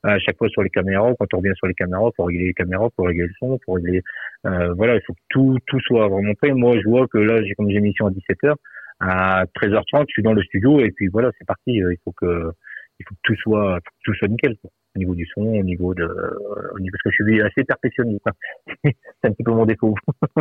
À 0.02 0.18
chaque 0.18 0.38
fois 0.38 0.48
sur 0.48 0.62
les 0.62 0.70
caméras, 0.70 1.12
quand 1.18 1.26
on 1.34 1.38
revient 1.38 1.54
sur 1.56 1.66
les 1.66 1.74
caméras, 1.74 2.10
faut 2.16 2.24
régler 2.24 2.46
les 2.46 2.54
caméras, 2.54 2.88
faut 2.96 3.04
régler 3.04 3.24
le 3.24 3.32
son, 3.38 3.58
faut 3.64 3.72
régler. 3.72 4.02
Euh, 4.46 4.72
voilà, 4.74 4.94
il 4.94 5.00
faut 5.06 5.12
que 5.12 5.20
tout 5.28 5.58
tout 5.66 5.80
soit 5.80 6.08
vraiment 6.08 6.34
prêt. 6.34 6.52
Moi, 6.52 6.78
je 6.82 6.88
vois 6.88 7.06
que 7.08 7.18
là, 7.18 7.42
j'ai 7.42 7.54
comme 7.54 7.70
j'ai 7.70 7.76
émission 7.76 8.06
à 8.06 8.10
17 8.10 8.38
h 8.44 8.54
à 9.00 9.44
13h30, 9.60 10.04
je 10.08 10.12
suis 10.12 10.22
dans 10.22 10.32
le 10.32 10.42
studio 10.42 10.80
et 10.80 10.90
puis 10.90 11.08
voilà, 11.08 11.30
c'est 11.38 11.46
parti. 11.46 11.72
Il 11.74 11.96
faut 12.02 12.12
que 12.12 12.50
il 12.98 13.04
faut 13.06 13.14
que 13.14 13.20
tout 13.24 13.36
soit 13.36 13.78
tout 14.04 14.14
soit 14.14 14.28
nickel. 14.28 14.56
Quoi 14.62 14.70
au 14.96 14.98
niveau 14.98 15.14
du 15.14 15.26
son, 15.34 15.42
au 15.42 15.62
niveau 15.62 15.94
de, 15.94 16.04
au 16.04 16.78
niveau, 16.80 16.92
parce 16.92 17.02
que 17.04 17.10
je 17.10 17.22
suis 17.22 17.42
assez 17.42 17.64
perfectionniste. 17.64 18.24
c'est 18.84 18.94
un 19.24 19.30
petit 19.30 19.42
peu 19.44 19.52
mon 19.52 19.66
défaut. 19.66 19.94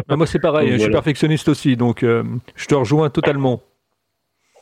Ah, 0.08 0.16
moi, 0.16 0.26
c'est 0.26 0.40
pareil, 0.40 0.72
je 0.72 0.78
suis 0.78 0.92
perfectionniste 0.92 1.50
aussi, 1.50 1.76
donc 1.76 2.04
euh, 2.04 2.24
je 2.56 2.66
te 2.66 2.76
rejoins 2.76 3.10
totalement. 3.10 3.62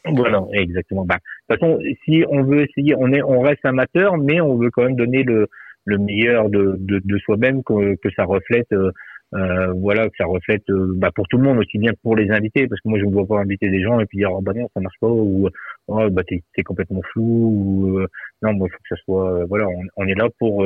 Voilà, 0.05 0.43
exactement. 0.51 1.05
Bah, 1.05 1.15
de 1.49 1.55
toute 1.55 1.61
façon, 1.61 1.79
si 2.03 2.23
on 2.29 2.43
veut 2.43 2.63
essayer, 2.63 2.95
on 2.97 3.11
est, 3.13 3.23
on 3.23 3.39
reste 3.41 3.63
amateur, 3.63 4.17
mais 4.17 4.41
on 4.41 4.57
veut 4.57 4.69
quand 4.69 4.83
même 4.83 4.95
donner 4.95 5.23
le, 5.23 5.47
le 5.85 5.97
meilleur 5.97 6.49
de, 6.49 6.75
de, 6.79 7.01
de 7.03 7.17
soi-même, 7.19 7.63
que, 7.63 7.95
que 7.95 8.09
ça 8.15 8.25
reflète 8.25 8.71
euh, 8.73 8.91
euh, 9.33 9.73
voilà 9.73 10.07
que 10.09 10.15
ça 10.17 10.25
reflète 10.25 10.69
euh, 10.69 10.93
bah, 10.95 11.09
pour 11.15 11.27
tout 11.27 11.37
le 11.37 11.43
monde 11.43 11.57
aussi 11.57 11.79
bien 11.79 11.91
pour 12.03 12.15
les 12.15 12.29
invités 12.29 12.67
parce 12.67 12.79
que 12.81 12.89
moi 12.89 12.99
je 12.99 13.05
ne 13.05 13.11
vois 13.11 13.25
pas 13.25 13.39
inviter 13.39 13.67
des 13.67 13.81
gens 13.81 13.99
et 13.99 14.05
puis 14.05 14.19
dire 14.19 14.31
oh, 14.31 14.41
bah 14.41 14.51
non 14.55 14.67
ça 14.75 14.79
marche 14.79 14.99
pas 14.99 15.07
ou 15.07 15.49
oh, 15.87 16.09
bah 16.11 16.21
t'es 16.27 16.43
es 16.55 16.61
complètement 16.61 17.01
flou 17.11 17.23
ou 17.23 17.99
euh, 17.99 18.07
non 18.43 18.53
moi 18.53 18.67
il 18.69 18.71
faut 18.71 18.77
que 18.77 18.95
ça 18.95 19.01
soit 19.03 19.45
voilà 19.45 19.67
on, 19.67 19.81
on, 19.97 20.05
est 20.05 20.13
là 20.13 20.27
pour 20.37 20.63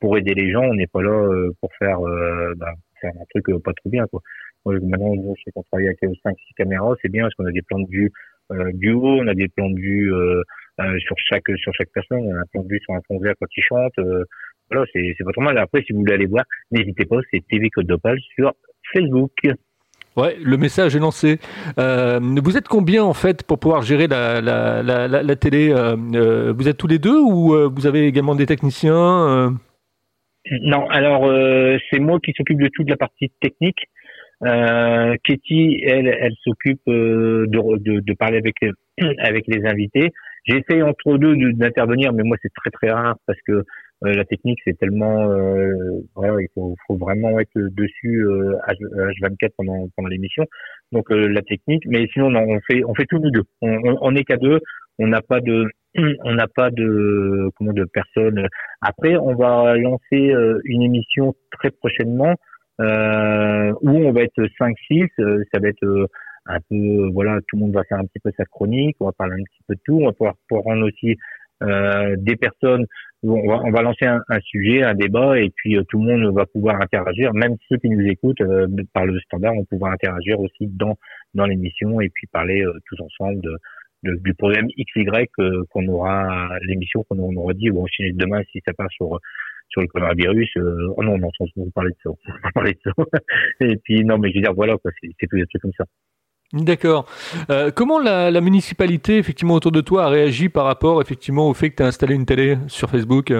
pour 0.00 0.18
aider 0.18 0.34
les 0.34 0.50
gens 0.50 0.62
on 0.62 0.74
n'est 0.74 0.88
pas 0.88 1.00
là 1.00 1.28
pour 1.60 1.70
faire 1.78 2.00
bah, 2.56 2.72
faire 3.00 3.12
un 3.14 3.24
truc 3.30 3.62
pas 3.62 3.72
trop 3.74 3.88
bien 3.88 4.04
quoi 4.10 4.20
moi, 4.64 4.74
maintenant 4.82 5.14
je 5.36 5.42
sais 5.44 5.52
qu'on 5.52 5.62
travaille 5.62 5.86
avec 5.86 6.00
5 6.00 6.36
6 6.36 6.54
caméras 6.54 6.96
c'est 7.00 7.12
bien 7.12 7.22
parce 7.22 7.34
qu'on 7.36 7.46
a 7.46 7.52
des 7.52 7.62
plans 7.62 7.78
de 7.78 7.88
vue 7.88 8.10
du 8.74 8.92
haut 8.92 9.20
on 9.20 9.26
a 9.26 9.34
des 9.34 9.48
plans 9.48 9.70
de 9.70 9.78
vue 9.78 10.12
sur 11.00 11.16
chaque 11.18 11.48
sur 11.56 11.72
chaque 11.74 11.90
personne 11.92 12.20
on 12.20 12.34
a 12.34 12.40
un 12.40 12.46
plan 12.52 12.62
de 12.62 12.68
vue 12.68 12.80
sur 12.80 12.94
un 12.94 13.00
vert 13.20 13.34
quand 13.40 13.46
il 13.56 13.62
chante 13.62 13.98
voilà, 14.70 14.86
c'est 14.92 15.14
pas 15.34 15.42
mal. 15.42 15.58
Après, 15.58 15.82
si 15.82 15.92
vous 15.92 16.00
voulez 16.00 16.14
aller 16.14 16.26
voir, 16.26 16.44
n'hésitez 16.70 17.06
pas, 17.06 17.16
c'est 17.30 17.42
TV 17.48 17.70
Code 17.70 17.86
d'Opale 17.86 18.18
sur 18.34 18.52
Facebook. 18.92 19.32
Ouais, 20.16 20.36
le 20.42 20.56
message 20.56 20.96
est 20.96 20.98
lancé. 20.98 21.38
Euh, 21.78 22.18
vous 22.20 22.56
êtes 22.56 22.68
combien 22.68 23.04
en 23.04 23.14
fait 23.14 23.44
pour 23.44 23.58
pouvoir 23.58 23.82
gérer 23.82 24.08
la, 24.08 24.40
la, 24.40 24.82
la, 24.82 25.06
la, 25.08 25.36
télé 25.36 25.70
euh, 25.70 25.96
euh, 26.14 26.52
Vous 26.56 26.68
êtes 26.68 26.76
tous 26.76 26.88
les 26.88 26.98
deux 26.98 27.18
ou 27.18 27.54
vous 27.70 27.86
avez 27.86 28.06
également 28.06 28.34
des 28.34 28.46
techniciens 28.46 29.56
Non, 30.62 30.88
alors 30.90 31.30
c'est 31.90 32.00
moi 32.00 32.18
qui 32.20 32.32
s'occupe 32.36 32.60
de 32.60 32.68
toute 32.74 32.90
la 32.90 32.96
partie 32.96 33.30
technique. 33.40 33.78
Euh, 34.44 35.14
Katie, 35.24 35.82
elle, 35.84 36.06
elle 36.06 36.34
s'occupe 36.44 36.80
de, 36.86 37.46
de, 37.48 38.00
de, 38.00 38.14
parler 38.14 38.38
avec 38.38 38.54
avec 39.18 39.44
les 39.48 39.66
invités. 39.66 40.10
J'essaye 40.44 40.82
entre 40.82 41.18
deux 41.18 41.34
d'intervenir, 41.54 42.12
mais 42.12 42.22
moi 42.22 42.36
c'est 42.40 42.52
très 42.54 42.70
très 42.70 42.90
rare 42.90 43.16
parce 43.26 43.38
que 43.46 43.64
euh, 44.04 44.14
la 44.14 44.24
technique, 44.24 44.60
c'est 44.64 44.78
tellement, 44.78 45.28
euh, 45.30 45.72
voilà, 46.14 46.40
il 46.40 46.48
faut, 46.54 46.76
vraiment 46.90 47.38
être 47.40 47.50
dessus 47.54 48.24
euh, 48.24 48.54
H24 48.68 49.50
pendant, 49.56 49.88
pendant 49.96 50.08
l'émission. 50.08 50.44
Donc 50.92 51.10
la 51.10 51.42
technique, 51.42 51.82
mais 51.86 52.06
sinon 52.12 52.30
non, 52.30 52.44
on 52.48 52.60
fait, 52.70 52.84
on 52.84 52.94
fait 52.94 53.06
tous 53.08 53.18
nous 53.18 53.30
deux. 53.30 53.42
On, 53.60 53.96
on, 54.00 54.14
est 54.14 54.24
qu'à 54.24 54.36
deux. 54.36 54.60
On 55.00 55.08
n'a 55.08 55.20
pas 55.20 55.40
de, 55.40 55.66
on 56.24 56.34
n'a 56.34 56.46
pas 56.46 56.70
de, 56.70 57.50
comment, 57.56 57.72
de 57.72 57.84
personnes. 57.84 58.46
Après, 58.80 59.16
on 59.16 59.34
va 59.34 59.76
lancer 59.76 60.32
une 60.64 60.82
émission 60.82 61.34
très 61.50 61.70
prochainement 61.70 62.34
euh, 62.80 63.72
où 63.82 63.90
on 63.90 64.12
va 64.12 64.22
être 64.22 64.42
5-6. 64.60 65.08
ça 65.52 65.60
va 65.60 65.68
être 65.68 66.08
un 66.46 66.60
peu, 66.68 67.10
voilà, 67.12 67.38
tout 67.46 67.56
le 67.56 67.60
monde 67.60 67.74
va 67.74 67.84
faire 67.84 67.98
un 67.98 68.06
petit 68.06 68.20
peu 68.22 68.30
sa 68.36 68.44
chronique. 68.46 68.96
On 69.00 69.06
va 69.06 69.12
parler 69.12 69.34
un 69.34 69.44
petit 69.44 69.62
peu 69.66 69.74
de 69.74 69.80
tout. 69.84 69.98
On 70.00 70.06
va 70.06 70.12
pouvoir, 70.12 70.34
pouvoir 70.48 70.64
rendre 70.64 70.86
aussi 70.86 71.16
euh, 71.62 72.14
des 72.18 72.36
personnes. 72.36 72.86
On 73.24 73.48
va, 73.48 73.60
on 73.64 73.72
va 73.72 73.82
lancer 73.82 74.06
un, 74.06 74.40
sujet, 74.42 74.84
un 74.84 74.94
débat, 74.94 75.40
et 75.40 75.50
puis 75.50 75.76
euh, 75.76 75.82
tout 75.88 76.00
le 76.00 76.04
monde 76.04 76.34
va 76.34 76.46
pouvoir 76.46 76.80
interagir. 76.80 77.34
Même 77.34 77.56
ceux 77.68 77.76
qui 77.78 77.88
nous 77.88 78.06
écoutent 78.06 78.40
euh, 78.40 78.68
par 78.92 79.06
le 79.06 79.18
standard 79.20 79.54
vont 79.54 79.64
pouvoir 79.64 79.92
interagir 79.92 80.38
aussi 80.38 80.68
dans 80.68 80.96
dans 81.34 81.46
l'émission 81.46 82.00
et 82.00 82.10
puis 82.10 82.28
parler 82.28 82.64
tous 82.86 83.00
ensemble 83.00 83.40
de, 83.42 83.58
du 84.04 84.34
problème 84.34 84.68
XY 84.78 85.26
qu'on 85.68 85.88
aura 85.88 86.48
l'émission 86.62 87.02
qu'on 87.04 87.18
aura 87.18 87.54
dit. 87.54 87.70
Bon, 87.70 87.86
si 87.88 88.12
demain 88.12 88.40
si 88.52 88.62
ça 88.64 88.72
passe 88.72 88.92
sur 88.92 89.18
sur 89.68 89.80
le 89.82 89.86
coronavirus, 89.88 90.50
oh 90.96 91.02
non, 91.02 91.18
non, 91.18 91.28
on 91.40 91.64
va 91.64 91.70
parler 91.74 91.90
de 91.90 91.96
ça, 92.02 92.10
on 92.10 92.50
parler 92.54 92.72
de 92.72 92.78
ça. 92.84 92.90
et 93.60 93.76
puis 93.84 94.04
non, 94.04 94.18
mais 94.18 94.30
je 94.30 94.36
veux 94.36 94.42
dire 94.42 94.54
voilà, 94.54 94.76
c'est 94.84 95.26
tout 95.28 95.36
des 95.36 95.46
trucs 95.46 95.62
comme 95.62 95.72
ça. 95.76 95.84
D'accord. 96.54 97.06
Euh, 97.50 97.70
comment 97.70 97.98
la, 97.98 98.30
la, 98.30 98.40
municipalité, 98.40 99.18
effectivement, 99.18 99.54
autour 99.54 99.70
de 99.72 99.82
toi 99.82 100.04
a 100.04 100.08
réagi 100.08 100.48
par 100.48 100.64
rapport, 100.64 101.02
effectivement, 101.02 101.48
au 101.48 101.52
fait 101.52 101.70
que 101.70 101.76
tu 101.76 101.82
as 101.82 101.86
installé 101.86 102.14
une 102.14 102.24
télé 102.24 102.56
sur 102.68 102.88
Facebook 102.88 103.32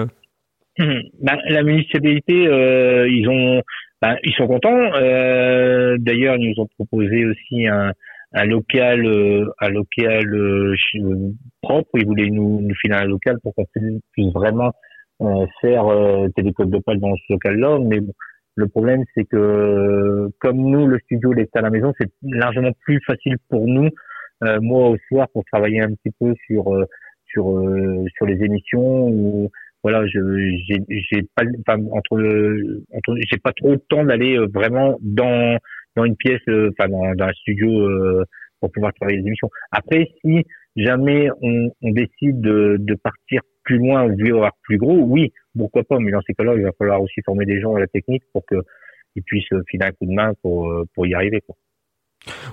bah, 0.77 1.37
La 1.47 1.63
municipalité, 1.63 2.47
euh, 2.47 3.09
ils 3.09 3.27
ont, 3.27 3.63
bah, 4.01 4.15
ils 4.23 4.33
sont 4.33 4.45
contents. 4.45 4.93
Euh, 4.93 5.97
D'ailleurs, 5.99 6.35
ils 6.37 6.51
nous 6.51 6.61
ont 6.61 6.67
proposé 6.77 7.25
aussi 7.25 7.65
un, 7.67 7.93
un 8.33 8.45
local, 8.45 9.05
euh, 9.05 9.45
un 9.59 9.69
local 9.69 10.33
euh, 10.33 10.75
propre. 11.61 11.89
Ils 11.95 12.05
voulaient 12.05 12.29
nous, 12.29 12.61
nous 12.61 12.75
filer 12.75 12.95
un 12.95 13.05
local 13.05 13.37
pour 13.41 13.55
qu'on 13.55 13.65
puisse 14.11 14.33
vraiment 14.33 14.71
faire 15.61 15.85
télécode 16.35 16.69
de 16.69 16.79
pâle 16.79 16.99
dans 16.99 17.15
ce 17.15 17.33
local-là. 17.33 17.79
Mais 17.79 17.99
bon, 17.99 18.13
le 18.55 18.67
problème, 18.67 19.03
c'est 19.15 19.25
que 19.25 20.29
comme 20.39 20.57
nous, 20.57 20.85
le 20.85 20.99
studio 20.99 21.33
est 21.35 21.55
à 21.55 21.61
la 21.61 21.69
maison, 21.69 21.93
c'est 21.99 22.09
largement 22.23 22.71
plus 22.83 22.99
facile 23.05 23.37
pour 23.49 23.65
nous, 23.67 23.89
euh, 24.43 24.59
moi 24.61 24.89
au 24.89 24.97
soir, 25.07 25.27
pour 25.33 25.45
travailler 25.45 25.81
un 25.81 25.93
petit 25.93 26.13
peu 26.19 26.33
sur 26.45 26.73
euh, 26.73 26.85
sur 27.31 27.57
euh, 27.57 28.05
sur 28.17 28.25
les 28.25 28.43
émissions. 28.43 29.07
Ou, 29.07 29.49
voilà, 29.81 30.05
je 30.07 30.19
j'ai 30.67 31.21
pas 31.35 31.43
enfin, 31.61 31.81
entre 31.91 32.17
le 32.17 32.83
entre 32.93 33.15
j'ai 33.31 33.37
pas 33.37 33.53
trop 33.53 33.71
de 33.75 33.83
temps 33.89 34.03
d'aller 34.03 34.37
vraiment 34.53 34.97
dans 35.01 35.57
dans 35.95 36.03
une 36.03 36.17
pièce, 36.17 36.41
enfin 36.47 36.89
dans, 36.89 37.15
dans 37.15 37.25
un 37.25 37.33
studio 37.33 37.69
pour 38.59 38.71
pouvoir 38.73 38.93
travailler 38.93 39.19
les 39.19 39.27
émissions. 39.27 39.49
Après, 39.71 40.05
si 40.21 40.43
jamais 40.75 41.29
on, 41.41 41.71
on 41.81 41.91
décide 41.91 42.41
de, 42.41 42.75
de 42.77 42.95
partir 42.95 43.41
plus 43.69 43.77
loin 43.77 44.03
ou 44.03 44.35
avoir 44.35 44.53
plus 44.63 44.77
gros, 44.77 44.97
oui, 44.97 45.31
pourquoi 45.55 45.83
pas, 45.83 45.99
mais 45.99 46.11
dans 46.11 46.21
ces 46.25 46.33
cas-là, 46.33 46.55
il 46.55 46.63
va 46.63 46.71
falloir 46.75 46.99
aussi 47.03 47.21
former 47.23 47.45
des 47.45 47.61
gens 47.61 47.75
à 47.75 47.79
la 47.79 47.85
technique 47.85 48.23
pour 48.33 48.43
qu'ils 48.47 49.23
puissent 49.23 49.53
filer 49.69 49.85
un 49.85 49.91
coup 49.91 50.07
de 50.07 50.11
main 50.11 50.33
pour, 50.41 50.71
euh, 50.71 50.85
pour 50.95 51.05
y 51.05 51.13
arriver. 51.13 51.41
Quoi. 51.45 51.55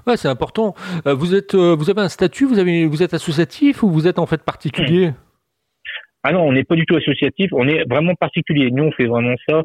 Ouais, 0.06 0.18
c'est 0.18 0.28
important. 0.28 0.74
Euh, 1.06 1.14
vous 1.14 1.34
êtes, 1.34 1.54
euh, 1.54 1.74
vous 1.74 1.88
avez 1.88 2.02
un 2.02 2.10
statut, 2.10 2.44
vous 2.44 2.58
avez, 2.58 2.84
vous 2.84 3.02
êtes 3.02 3.14
associatif 3.14 3.82
ou 3.82 3.88
vous 3.88 4.06
êtes 4.06 4.18
en 4.18 4.26
fait 4.26 4.42
particulier? 4.44 5.12
Ah 6.22 6.32
non, 6.32 6.42
on 6.42 6.52
n'est 6.52 6.64
pas 6.64 6.74
du 6.74 6.84
tout 6.84 6.96
associatif, 6.96 7.50
on 7.52 7.66
est 7.66 7.88
vraiment 7.88 8.14
particulier. 8.14 8.70
Nous, 8.70 8.84
on 8.84 8.92
fait 8.92 9.06
vraiment 9.06 9.36
ça 9.48 9.62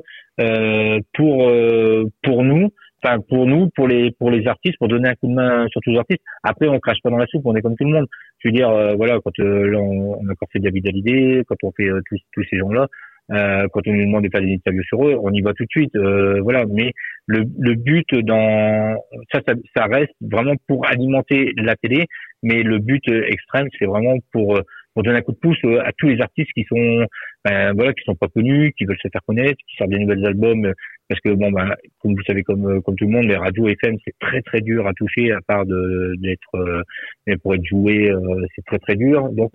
pour 1.14 1.52
pour 2.24 2.44
nous 2.44 2.70
enfin 3.04 3.20
pour 3.30 3.46
nous, 3.46 3.70
pour 3.76 3.88
les 3.88 4.12
pour 4.12 4.32
les 4.32 4.48
artistes, 4.48 4.78
pour 4.78 4.88
donner 4.88 5.10
un 5.10 5.16
coup 5.16 5.28
de 5.28 5.34
main 5.34 5.68
surtout 5.70 5.92
aux 5.92 6.00
artistes. 6.00 6.22
Après, 6.44 6.68
on 6.68 6.80
crache 6.80 7.02
pas 7.04 7.10
dans 7.10 7.18
la 7.18 7.28
soupe, 7.28 7.44
on 7.46 7.56
est 7.56 7.62
comme 7.62 7.76
tout 7.76 7.86
le 7.86 7.92
monde. 7.92 8.08
Je 8.40 8.50
veux 8.50 8.54
dire, 8.54 8.70
euh, 8.70 8.96
voilà, 8.96 9.20
quand 9.24 9.38
euh, 9.40 9.74
on, 9.76 10.20
on, 10.20 10.28
a 10.28 10.32
encore 10.32 10.50
fait 10.52 10.60
David 10.60 10.88
Hallyday, 10.88 11.44
quand 11.48 11.58
on 11.64 11.72
fait 11.72 11.90
euh, 11.90 12.02
tous, 12.08 12.20
tous 12.34 12.44
ces 12.50 12.58
gens-là, 12.58 12.88
quand 13.30 13.88
on 13.88 13.94
nous 13.94 14.06
demande 14.06 14.26
de 14.26 14.30
faire 14.30 14.42
des 14.42 14.54
interviews 14.54 14.84
sur 14.84 15.08
eux, 15.08 15.16
on 15.22 15.32
y 15.32 15.40
va 15.42 15.54
tout 15.54 15.64
de 15.64 15.70
suite, 15.70 15.96
voilà. 15.96 16.66
Mais 16.70 16.92
le, 17.28 17.46
le 17.60 17.76
but 17.76 18.14
dans 18.14 18.98
ça, 19.32 19.40
ça, 19.48 19.54
ça, 19.74 19.86
reste 19.86 20.12
vraiment 20.20 20.56
pour 20.68 20.86
alimenter 20.86 21.54
la 21.56 21.78
télé, 21.78 22.08
mais 22.44 22.62
le 22.62 22.80
but 22.80 23.08
extrême, 23.08 23.68
c'est 23.80 23.86
vraiment 23.86 24.18
pour 24.34 24.60
pour 24.94 25.04
donner 25.04 25.20
un 25.20 25.22
coup 25.22 25.32
de 25.32 25.38
pouce 25.38 25.58
euh, 25.66 25.82
à 25.82 25.92
tous 25.98 26.08
les 26.08 26.22
artistes 26.22 26.52
qui 26.54 26.66
sont 26.66 27.06
ben, 27.46 27.74
voilà 27.74 27.94
qui 27.94 28.04
sont 28.04 28.16
pas 28.16 28.28
connus, 28.28 28.74
qui 28.78 28.86
veulent 28.86 29.00
se 29.02 29.10
faire 29.12 29.22
connaître, 29.26 29.58
qui 29.68 29.76
sortent 29.78 29.92
des 29.92 30.00
nouveaux 30.00 30.26
albums 30.26 30.66
euh, 30.66 30.74
parce 31.12 31.20
que 31.20 31.34
bon 31.34 31.52
ben 31.52 31.76
comme 32.00 32.16
vous 32.16 32.24
savez 32.24 32.42
comme 32.42 32.66
euh, 32.66 32.80
comme 32.80 32.96
tout 32.96 33.04
le 33.04 33.12
monde 33.12 33.26
les 33.26 33.36
radios 33.36 33.68
FM 33.68 33.98
c'est 34.06 34.16
très 34.18 34.42
très 34.42 34.62
dur 34.62 34.88
à 34.88 34.94
toucher 34.94 35.34
à 35.34 35.42
part 35.46 35.66
de 35.66 36.14
d'être 36.20 36.56
euh, 36.56 37.36
pour 37.44 37.54
être 37.54 37.66
joué 37.66 38.10
c'est 38.56 38.64
très 38.64 38.80
très 38.80 38.96
dur 38.96 39.28
donc 39.34 39.52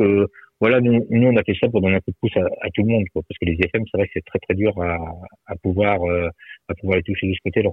voilà 0.61 0.81
nous, 0.83 1.07
nous 1.09 1.29
on 1.29 1.37
a 1.37 1.43
fait 1.45 1.57
ça 1.59 1.69
pour 1.71 1.81
donner 1.81 1.95
un 1.95 2.01
coup 2.01 2.11
de 2.11 2.17
pouce 2.21 2.37
à, 2.37 2.45
à 2.61 2.69
tout 2.75 2.83
le 2.83 2.89
monde 2.89 3.05
quoi, 3.15 3.23
parce 3.27 3.39
que 3.39 3.47
les 3.47 3.57
FM 3.59 3.85
c'est 3.91 3.97
vrai 3.97 4.07
que 4.07 4.13
c'est 4.13 4.25
très 4.27 4.39
très 4.41 4.55
dur 4.55 4.79
à, 4.83 4.99
à 5.47 5.57
pouvoir 5.63 5.99
à 6.69 6.75
pouvoir 6.75 6.99
les 6.99 7.03
toucher 7.03 7.27
de 7.29 7.33
ce 7.33 7.41
côté-là. 7.43 7.71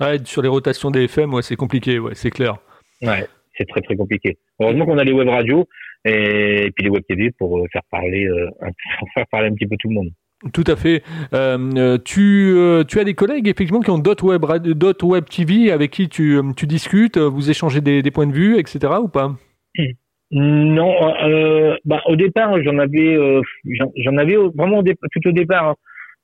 Ouais, 0.00 0.18
sur 0.24 0.40
les 0.40 0.48
rotations 0.48 0.90
des 0.90 1.04
FM 1.04 1.34
ouais 1.34 1.42
c'est 1.42 1.56
compliqué 1.56 1.98
ouais 1.98 2.14
c'est 2.14 2.30
clair. 2.30 2.56
Ouais 3.02 3.26
c'est 3.56 3.66
très 3.66 3.80
très 3.80 3.96
compliqué. 3.96 4.38
Heureusement 4.60 4.86
qu'on 4.86 4.98
a 4.98 5.04
les 5.04 5.12
web 5.12 5.28
radios 5.28 5.66
et, 6.04 6.70
puis 6.74 6.84
les 6.84 6.90
web 6.90 7.02
TV 7.08 7.30
pour 7.32 7.58
euh, 7.58 7.66
faire 7.72 7.82
parler, 7.90 8.26
euh, 8.26 8.48
faire 9.14 9.26
parler 9.30 9.48
un 9.48 9.54
petit 9.54 9.66
peu 9.66 9.76
tout 9.78 9.88
le 9.88 9.94
monde. 9.94 10.10
Tout 10.52 10.64
à 10.66 10.76
fait. 10.76 11.02
Euh, 11.32 11.98
tu, 12.04 12.54
tu 12.88 13.00
as 13.00 13.04
des 13.04 13.14
collègues 13.14 13.48
effectivement 13.48 13.80
qui 13.80 13.90
ont 13.90 13.98
d'autres 13.98 14.24
web, 14.24 14.44
web 14.44 15.24
TV 15.24 15.70
avec 15.72 15.90
qui 15.90 16.08
tu, 16.08 16.38
tu 16.56 16.66
discutes, 16.66 17.16
vous 17.18 17.50
échangez 17.50 17.80
des, 17.80 18.10
points 18.10 18.26
de 18.26 18.32
vue, 18.32 18.58
etc. 18.58 18.92
ou 19.00 19.08
pas? 19.08 19.34
Non, 20.30 20.92
bah, 21.84 22.02
au 22.06 22.16
départ 22.16 22.60
j'en 22.62 22.78
avais, 22.78 23.16
j'en 23.96 24.16
avais 24.16 24.36
vraiment 24.54 24.82
tout 24.82 25.28
au 25.28 25.32
départ 25.32 25.68
hein, 25.68 25.74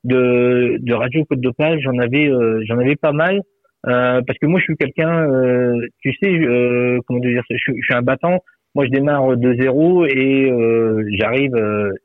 de, 0.04 0.76
de 0.80 0.92
Radio 0.94 1.24
Côte 1.24 1.40
d'Opale, 1.40 1.80
j'en 1.80 1.96
avais, 1.98 2.30
j'en 2.66 2.78
avais 2.78 2.96
pas 2.96 3.12
mal. 3.12 3.40
Euh, 3.88 4.22
parce 4.26 4.38
que 4.38 4.46
moi 4.46 4.60
je 4.60 4.64
suis 4.64 4.76
quelqu'un, 4.76 5.28
euh, 5.28 5.86
tu 6.02 6.12
sais, 6.22 6.30
euh, 6.30 7.00
comment 7.06 7.18
dire, 7.18 7.42
je, 7.50 7.56
suis 7.56 7.94
un 7.94 8.02
battant. 8.02 8.38
Moi 8.74 8.86
je 8.86 8.90
démarre 8.90 9.36
de 9.36 9.54
zéro 9.60 10.06
et 10.06 10.50
euh, 10.50 11.04
j'arrive, 11.18 11.52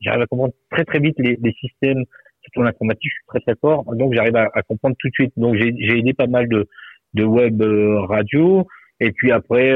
j'arrive 0.02 0.22
à 0.22 0.26
comprendre 0.28 0.54
très 0.70 0.84
très 0.84 1.00
vite 1.00 1.16
les, 1.18 1.38
les 1.42 1.54
systèmes, 1.54 2.04
surtout 2.42 2.62
en 2.62 2.66
informatique, 2.66 3.10
je 3.10 3.16
suis 3.16 3.28
très 3.28 3.40
très 3.40 3.56
fort, 3.60 3.86
donc 3.96 4.14
j'arrive 4.14 4.36
à, 4.36 4.50
à, 4.54 4.62
comprendre 4.64 4.96
tout 5.00 5.08
de 5.08 5.14
suite. 5.14 5.34
Donc 5.38 5.56
j'ai 5.56 5.98
aidé 5.98 6.14
pas 6.14 6.28
mal 6.28 6.48
de, 6.50 6.68
de 7.14 7.24
web 7.24 7.62
radio. 8.10 8.68
Et 9.00 9.12
puis 9.12 9.32
après, 9.32 9.74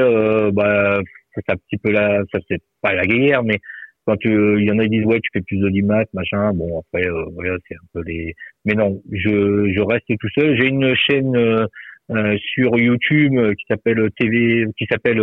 bah 0.52 1.00
c'est 1.34 1.48
un 1.48 1.56
petit 1.56 1.78
peu 1.78 1.90
la, 1.92 2.22
ça 2.32 2.40
c'est 2.48 2.60
pas 2.82 2.92
la 2.92 3.06
guerre, 3.06 3.42
mais 3.42 3.58
quand 4.04 4.16
il 4.24 4.64
y 4.64 4.70
en 4.70 4.78
a 4.78 4.82
qui 4.82 4.90
disent 4.90 5.06
ouais 5.06 5.20
tu 5.20 5.30
fais 5.32 5.42
plus 5.42 5.58
d'audimat 5.58 6.04
machin. 6.12 6.52
Bon 6.52 6.80
après 6.80 7.08
voilà 7.34 7.56
c'est 7.68 7.76
un 7.76 7.86
peu 7.94 8.02
les 8.04 8.34
mais 8.64 8.74
non 8.74 9.00
je 9.10 9.72
je 9.72 9.80
reste 9.80 10.06
tout 10.08 10.28
seul. 10.36 10.60
J'ai 10.60 10.68
une 10.68 10.94
chaîne 10.94 11.66
euh, 12.10 12.36
sur 12.52 12.76
YouTube 12.76 13.32
euh, 13.36 13.54
qui 13.54 13.64
s'appelle 13.68 14.10
TV, 14.18 14.66
qui 14.76 14.86
s'appelle 14.90 15.20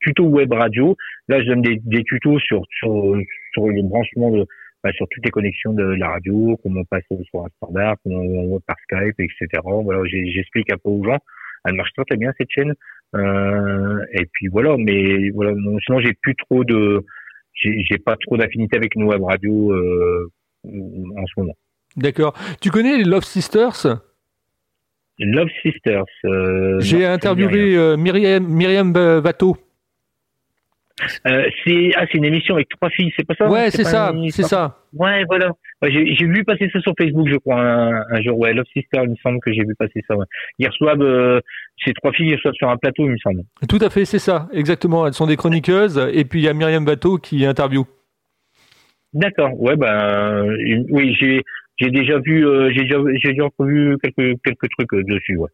euh, 0.00 0.06
tuto 0.06 0.24
web 0.24 0.52
radio. 0.52 0.96
Là, 1.28 1.40
je 1.42 1.48
donne 1.48 1.62
des, 1.62 1.80
des 1.84 2.04
tutos 2.04 2.38
sur, 2.40 2.62
sur, 2.70 3.16
sur 3.52 3.68
le 3.68 3.82
branchement 3.82 4.30
de, 4.30 4.46
bah, 4.84 4.90
sur 4.92 5.06
toutes 5.10 5.24
les 5.24 5.30
connexions 5.30 5.72
de 5.72 5.82
la 5.82 6.08
radio, 6.10 6.58
comment 6.62 6.84
passer 6.84 7.06
sur 7.30 7.44
un 7.44 7.48
standard, 7.56 7.96
comment 8.04 8.20
on 8.20 8.60
par 8.60 8.76
Skype, 8.84 9.18
etc. 9.18 9.62
Voilà, 9.64 10.02
j'explique 10.06 10.72
un 10.72 10.76
peu 10.76 10.90
aux 10.90 11.04
gens. 11.04 11.18
Elle 11.64 11.74
marche 11.74 11.92
très, 11.94 12.04
très 12.04 12.16
bien 12.16 12.32
cette 12.38 12.50
chaîne. 12.50 12.74
Euh, 13.14 14.04
et 14.12 14.26
puis 14.32 14.48
voilà, 14.48 14.76
mais 14.78 15.30
voilà, 15.30 15.52
sinon 15.84 16.00
j'ai 16.00 16.12
plus 16.12 16.36
trop 16.36 16.62
de, 16.62 17.04
j'ai 17.54 17.98
pas 17.98 18.16
trop 18.16 18.36
d'affinité 18.36 18.76
avec 18.76 18.94
une 18.94 19.04
web 19.04 19.22
radio 19.22 19.72
euh, 19.72 20.30
en 20.64 21.26
ce 21.26 21.40
moment. 21.40 21.56
D'accord. 21.96 22.34
Tu 22.60 22.70
connais 22.70 22.98
les 22.98 23.04
Love 23.04 23.24
Sisters? 23.24 24.02
Love 25.18 25.48
Sisters. 25.62 26.04
Euh, 26.26 26.78
J'ai 26.80 27.04
interviewé 27.04 27.76
euh, 27.76 27.96
Myriam, 27.96 28.46
Myriam 28.46 28.92
Vato. 28.92 29.56
Euh, 31.26 31.48
c'est 31.64 31.90
ah, 31.96 32.06
une 32.12 32.24
émission 32.24 32.54
avec 32.54 32.68
trois 32.68 32.90
filles, 32.90 33.12
c'est 33.16 33.26
pas 33.26 33.34
ça? 33.34 33.48
Ouais, 33.48 33.70
c'est 33.70 33.84
ça, 33.84 34.12
c'est 34.30 34.42
ça. 34.42 34.78
Ouais, 34.92 35.24
voilà. 35.28 35.52
Ouais, 35.82 35.92
j'ai 35.92 36.26
vu 36.26 36.44
passer 36.44 36.68
ça 36.72 36.80
sur 36.80 36.92
Facebook, 36.98 37.28
je 37.28 37.36
crois, 37.36 37.60
un, 37.60 38.22
jour. 38.22 38.38
Ouais, 38.38 38.52
Love 38.52 38.66
Sisters, 38.72 39.04
il 39.04 39.10
me 39.10 39.16
semble 39.22 39.38
que 39.40 39.52
j'ai 39.52 39.62
vu 39.62 39.74
passer 39.76 40.02
ça. 40.08 40.16
Ouais. 40.16 40.26
Ils 40.58 40.66
reçoivent, 40.66 41.02
euh, 41.02 41.40
ces 41.84 41.92
trois 41.92 42.12
filles, 42.12 42.30
ils 42.30 42.34
reçoivent 42.34 42.54
sur 42.54 42.68
un 42.68 42.76
plateau, 42.76 43.04
il 43.04 43.12
me 43.12 43.18
semble. 43.18 43.42
Tout 43.68 43.78
à 43.80 43.90
fait, 43.90 44.04
c'est 44.04 44.18
ça, 44.18 44.48
exactement. 44.52 45.06
Elles 45.06 45.14
sont 45.14 45.26
des 45.26 45.36
chroniqueuses, 45.36 45.98
et 46.12 46.24
puis 46.24 46.40
il 46.40 46.44
y 46.44 46.48
a 46.48 46.54
Myriam 46.54 46.84
Vato 46.84 47.18
qui 47.18 47.44
interview. 47.44 47.86
D'accord. 49.12 49.60
Ouais, 49.60 49.76
ben, 49.76 50.52
oui, 50.90 51.16
j'ai 51.18 51.42
j'ai 51.78 51.90
déjà 51.90 52.18
vu, 52.18 52.46
euh, 52.46 52.70
j'ai 52.74 52.82
déjà, 52.82 52.96
j'ai 53.22 53.32
déjà 53.32 53.48
vu 53.60 53.96
quelques 54.02 54.40
quelques 54.42 54.68
trucs 54.70 54.92
euh, 54.94 55.04
dessus, 55.04 55.36
ouais. 55.36 55.48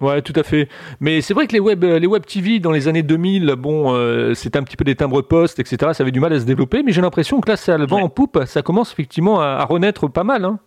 Ouais, 0.00 0.20
tout 0.20 0.34
à 0.36 0.42
fait. 0.42 0.68
Mais 1.00 1.22
c'est 1.22 1.32
vrai 1.32 1.46
que 1.46 1.52
les 1.52 1.60
web, 1.60 1.82
euh, 1.82 1.98
les 1.98 2.06
web 2.06 2.22
TV 2.24 2.58
dans 2.58 2.72
les 2.72 2.86
années 2.86 3.02
2000, 3.02 3.54
bon, 3.56 3.94
euh, 3.94 4.34
c'était 4.34 4.58
un 4.58 4.62
petit 4.62 4.76
peu 4.76 4.84
des 4.84 4.94
timbres 4.94 5.22
postes, 5.22 5.58
etc. 5.58 5.92
Ça 5.94 6.02
avait 6.02 6.10
du 6.10 6.20
mal 6.20 6.32
à 6.34 6.38
se 6.38 6.46
développer, 6.46 6.82
mais 6.82 6.92
j'ai 6.92 7.00
l'impression 7.00 7.40
que 7.40 7.48
là, 7.48 7.56
ça 7.56 7.78
le 7.78 7.86
vent 7.86 8.02
en 8.02 8.10
poupe. 8.10 8.38
Ça 8.44 8.60
commence 8.60 8.92
effectivement 8.92 9.40
à, 9.40 9.64
renaître 9.64 10.10
pas 10.12 10.24
mal. 10.24 10.44
Hein. 10.44 10.58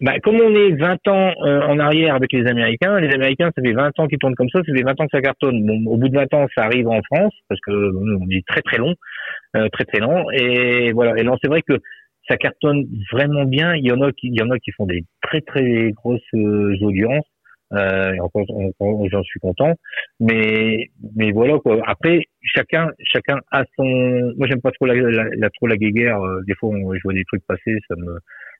Bah, 0.00 0.18
comme 0.24 0.40
on 0.40 0.56
est 0.56 0.72
20 0.72 1.06
ans 1.06 1.32
en 1.40 1.78
arrière 1.78 2.16
avec 2.16 2.32
les 2.32 2.44
Américains, 2.48 2.98
les 2.98 3.14
Américains, 3.14 3.50
ça 3.54 3.62
fait 3.62 3.72
20 3.72 4.00
ans 4.00 4.08
qu'ils 4.08 4.18
tournent 4.18 4.34
comme 4.34 4.48
ça, 4.48 4.58
ça 4.66 4.74
fait 4.74 4.82
20 4.82 5.00
ans 5.00 5.04
que 5.04 5.16
ça 5.16 5.20
cartonne. 5.20 5.64
Bon, 5.64 5.92
au 5.92 5.96
bout 5.96 6.08
de 6.08 6.16
20 6.16 6.34
ans, 6.34 6.46
ça 6.56 6.64
arrive 6.64 6.88
en 6.88 7.00
France, 7.04 7.32
parce 7.48 7.60
que 7.60 7.70
on 7.70 8.28
est 8.30 8.44
très 8.48 8.62
très 8.62 8.78
long, 8.78 8.96
très 9.54 9.84
très 9.84 10.00
long. 10.00 10.28
Et 10.32 10.90
voilà. 10.90 11.16
Et 11.16 11.22
non, 11.22 11.36
c'est 11.40 11.48
vrai 11.48 11.62
que 11.62 11.74
ça 12.28 12.36
cartonne 12.36 12.86
vraiment 13.12 13.44
bien. 13.44 13.74
Il 13.74 13.86
y 13.86 13.92
en 13.92 14.00
a 14.00 14.12
qui, 14.12 14.28
il 14.28 14.38
y 14.38 14.42
en 14.42 14.50
a 14.50 14.58
qui 14.58 14.70
font 14.72 14.86
des 14.86 15.04
très 15.22 15.40
très 15.40 15.92
grosses 15.92 16.20
euh, 16.34 16.76
audiences. 16.82 17.26
Euh, 17.74 18.14
j'en 19.10 19.22
suis 19.22 19.40
content. 19.40 19.74
Mais 20.20 20.90
mais 21.16 21.32
voilà 21.32 21.58
quoi. 21.58 21.78
Après, 21.86 22.24
chacun 22.42 22.90
chacun 23.02 23.38
a 23.50 23.64
son. 23.76 23.84
Moi, 24.36 24.46
j'aime 24.48 24.60
pas 24.60 24.72
trop 24.72 24.86
la, 24.86 24.94
la, 24.94 25.50
trop 25.50 25.66
la 25.66 25.76
guéguerre. 25.76 26.20
Euh, 26.20 26.42
des 26.46 26.54
fois, 26.54 26.70
je 26.74 27.00
vois 27.02 27.14
des 27.14 27.24
trucs 27.24 27.44
passer, 27.46 27.78
ça 27.88 27.94
me 27.96 28.18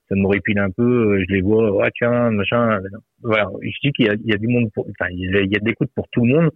ça 0.08 0.14
me 0.16 0.26
répile 0.26 0.58
un 0.58 0.70
peu. 0.70 1.16
Euh, 1.16 1.24
je 1.28 1.34
les 1.34 1.42
vois, 1.42 1.84
ah 1.84 1.90
tiens, 1.94 2.30
machin. 2.30 2.80
Voilà. 3.22 3.48
Je 3.62 3.78
dis 3.82 3.92
qu'il 3.92 4.06
y 4.06 4.08
a, 4.08 4.14
il 4.14 4.30
y 4.30 4.34
a 4.34 4.38
du 4.38 4.48
monde 4.48 4.70
pour. 4.74 4.86
Enfin, 4.88 5.10
il 5.10 5.30
y 5.30 5.36
a, 5.36 5.40
il 5.40 5.52
y 5.52 5.56
a 5.56 5.60
de 5.60 5.66
l'écoute 5.66 5.90
pour 5.94 6.08
tout 6.10 6.24
le 6.24 6.34
monde. 6.34 6.50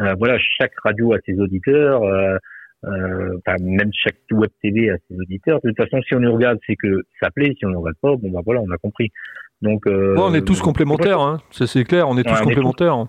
Euh, 0.00 0.14
voilà, 0.18 0.38
chaque 0.60 0.72
radio 0.82 1.12
a 1.12 1.18
ses 1.26 1.38
auditeurs. 1.38 2.02
Euh, 2.02 2.36
euh, 2.84 3.36
même 3.60 3.90
chaque 3.92 4.16
web 4.30 4.50
TV 4.62 4.90
a 4.90 4.96
ses 5.08 5.16
auditeurs. 5.16 5.60
De 5.62 5.68
toute 5.68 5.76
façon, 5.76 6.00
si 6.02 6.14
on 6.14 6.20
nous 6.20 6.32
regarde, 6.32 6.58
c'est 6.66 6.76
que 6.76 7.02
ça 7.20 7.30
plaît. 7.30 7.54
Si 7.58 7.66
on 7.66 7.70
ne 7.70 7.76
regarde 7.76 7.96
pas, 8.00 8.16
bon 8.16 8.30
bah 8.30 8.40
voilà, 8.44 8.60
on 8.60 8.70
a 8.70 8.78
compris. 8.78 9.10
Donc, 9.60 9.86
euh, 9.86 10.14
on 10.16 10.32
est 10.32 10.46
tous 10.46 10.60
complémentaires, 10.62 11.20
hein. 11.20 11.40
c'est 11.50 11.84
clair. 11.84 12.08
On 12.08 12.16
est 12.16 12.24
tous 12.24 12.40
complémentaires. 12.40 13.06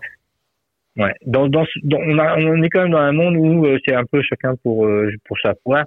Ouais. 0.97 1.13
Dans, 1.25 1.47
dans, 1.47 1.65
on, 1.93 2.19
a, 2.19 2.37
on 2.37 2.61
est 2.61 2.69
quand 2.69 2.81
même 2.81 2.91
dans 2.91 2.97
un 2.97 3.13
monde 3.13 3.37
où 3.37 3.65
c'est 3.85 3.95
un 3.95 4.03
peu 4.03 4.21
chacun 4.21 4.55
pour 4.61 4.87
pour 5.25 5.37
sa 5.41 5.53
poire. 5.53 5.85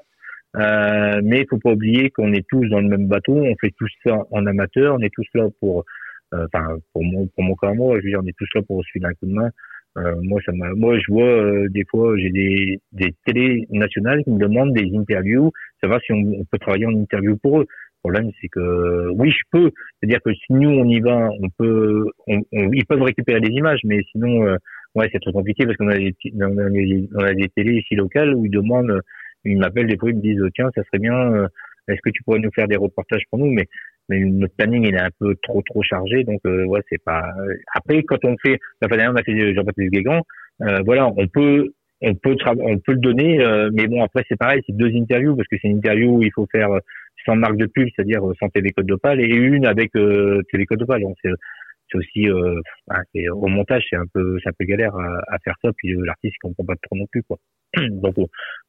Euh, 0.56 1.20
mais 1.22 1.40
il 1.40 1.46
faut 1.50 1.58
pas 1.58 1.72
oublier 1.72 2.10
qu'on 2.10 2.32
est 2.32 2.46
tous 2.48 2.64
dans 2.68 2.80
le 2.80 2.88
même 2.88 3.08
bateau, 3.08 3.34
on 3.34 3.56
fait 3.60 3.72
tous 3.76 3.90
ça 4.04 4.16
en 4.30 4.46
amateur, 4.46 4.94
on 4.94 5.00
est 5.00 5.12
tous 5.12 5.26
là 5.34 5.48
pour, 5.58 5.84
enfin 6.32 6.76
pour 6.92 7.02
mon 7.02 7.26
pour 7.26 7.42
mon 7.42 7.56
cas 7.56 7.74
moi, 7.74 7.98
je 7.98 8.04
veux 8.04 8.10
dire, 8.10 8.20
on 8.22 8.26
est 8.26 8.36
tous 8.38 8.48
là 8.54 8.62
pour 8.62 8.82
suivre 8.84 9.06
un 9.06 9.14
coup 9.14 9.26
de 9.26 9.32
main. 9.32 9.50
Euh, 9.96 10.14
moi, 10.22 10.40
ça 10.44 10.52
moi, 10.52 10.98
je 10.98 11.12
vois 11.12 11.24
euh, 11.24 11.68
des 11.70 11.84
fois, 11.88 12.16
j'ai 12.18 12.30
des, 12.30 12.80
des 12.92 13.14
télés 13.24 13.66
nationales 13.70 14.24
qui 14.24 14.30
me 14.30 14.38
demandent 14.38 14.72
des 14.74 14.90
interviews, 14.96 15.52
savoir 15.80 16.00
si 16.02 16.12
on, 16.12 16.16
on, 16.16 16.44
peut 16.50 16.58
travailler 16.58 16.86
en 16.86 16.96
interview 16.96 17.36
pour 17.36 17.60
eux. 17.60 17.66
Le 17.66 18.10
problème, 18.10 18.30
c'est 18.40 18.48
que 18.48 19.10
oui, 19.12 19.30
je 19.30 19.42
peux. 19.52 19.70
C'est-à-dire 20.00 20.20
que 20.24 20.34
si 20.34 20.52
nous 20.52 20.68
on 20.68 20.88
y 20.88 21.00
va, 21.00 21.28
on 21.40 21.48
peut, 21.56 22.06
on, 22.26 22.42
ils 22.52 22.84
peuvent 22.86 23.02
récupérer 23.02 23.40
des 23.40 23.52
images, 23.52 23.80
mais 23.84 24.00
sinon, 24.10 24.46
euh, 24.46 24.56
ouais, 24.96 25.08
c'est 25.12 25.20
trop 25.20 25.32
compliqué 25.32 25.64
parce 25.64 25.76
qu'on 25.76 25.88
a 25.88 25.96
des, 25.96 26.14
on 26.34 26.58
a 26.58 26.70
des, 26.70 27.08
on 27.14 27.24
a 27.24 27.34
des 27.34 27.48
télés 27.50 27.76
ici 27.76 27.94
locales 27.94 28.34
où 28.34 28.44
ils 28.44 28.50
demandent, 28.50 29.00
ils 29.44 29.58
m'appellent 29.58 29.86
des 29.86 29.96
fois, 29.96 30.10
ils 30.10 30.16
me 30.16 30.22
disent 30.22 30.42
tiens, 30.54 30.70
ça 30.74 30.82
serait 30.84 30.98
bien. 30.98 31.46
Est-ce 31.88 32.00
que 32.02 32.10
tu 32.10 32.22
pourrais 32.22 32.38
nous 32.38 32.50
faire 32.54 32.68
des 32.68 32.76
reportages 32.76 33.22
pour 33.30 33.38
nous 33.38 33.50
Mais 33.50 33.66
mais 34.08 34.20
notre 34.20 34.54
planning 34.56 34.84
il 34.86 34.94
est 34.94 35.00
un 35.00 35.10
peu 35.18 35.34
trop 35.42 35.62
trop 35.62 35.82
chargé 35.82 36.24
donc 36.24 36.40
euh, 36.46 36.64
ouais 36.64 36.80
c'est 36.90 37.02
pas 37.02 37.24
après 37.74 38.02
quand 38.02 38.22
on 38.24 38.36
fait 38.44 38.58
la 38.82 38.88
fin 38.88 38.96
dernière 38.96 39.12
on 39.12 39.16
a 39.16 39.22
fait 39.22 39.54
Jean-Baptiste 39.54 39.90
Guégan 39.92 40.20
euh, 40.62 40.80
voilà 40.84 41.08
on 41.16 41.26
peut 41.26 41.72
on 42.02 42.14
peut 42.14 42.36
on 42.44 42.78
peut 42.78 42.92
le 42.92 42.98
donner 42.98 43.40
euh, 43.40 43.70
mais 43.72 43.86
bon 43.86 44.02
après 44.02 44.22
c'est 44.28 44.36
pareil 44.36 44.60
c'est 44.66 44.76
deux 44.76 44.94
interviews 44.94 45.36
parce 45.36 45.48
que 45.48 45.56
c'est 45.60 45.68
une 45.68 45.78
interview 45.78 46.18
où 46.18 46.22
il 46.22 46.32
faut 46.34 46.46
faire 46.52 46.68
sans 47.24 47.36
marque 47.36 47.56
de 47.56 47.66
pub 47.66 47.88
c'est-à-dire 47.94 48.20
sans 48.38 48.48
TV 48.50 48.72
Code 48.72 48.86
d'Opale 48.86 49.20
et 49.20 49.34
une 49.34 49.64
avec 49.64 49.92
TV 49.92 50.66
Code 50.66 50.80
d'Opale. 50.80 51.00
Donc 51.00 51.16
c'est 51.22 51.30
c'est 51.90 51.98
aussi 51.98 52.28
euh, 52.28 52.60
au 53.32 53.48
montage 53.48 53.84
c'est 53.88 53.96
un 53.96 54.06
peu 54.12 54.38
c'est 54.42 54.48
un 54.48 54.52
peu 54.58 54.64
galère 54.64 54.94
à, 54.96 55.38
faire 55.44 55.54
ça 55.62 55.70
puis 55.76 55.94
l'artiste 56.04 56.36
comprend 56.42 56.64
pas 56.64 56.74
trop 56.82 56.96
non 56.96 57.06
plus 57.10 57.22
quoi 57.22 57.38
donc 57.90 58.14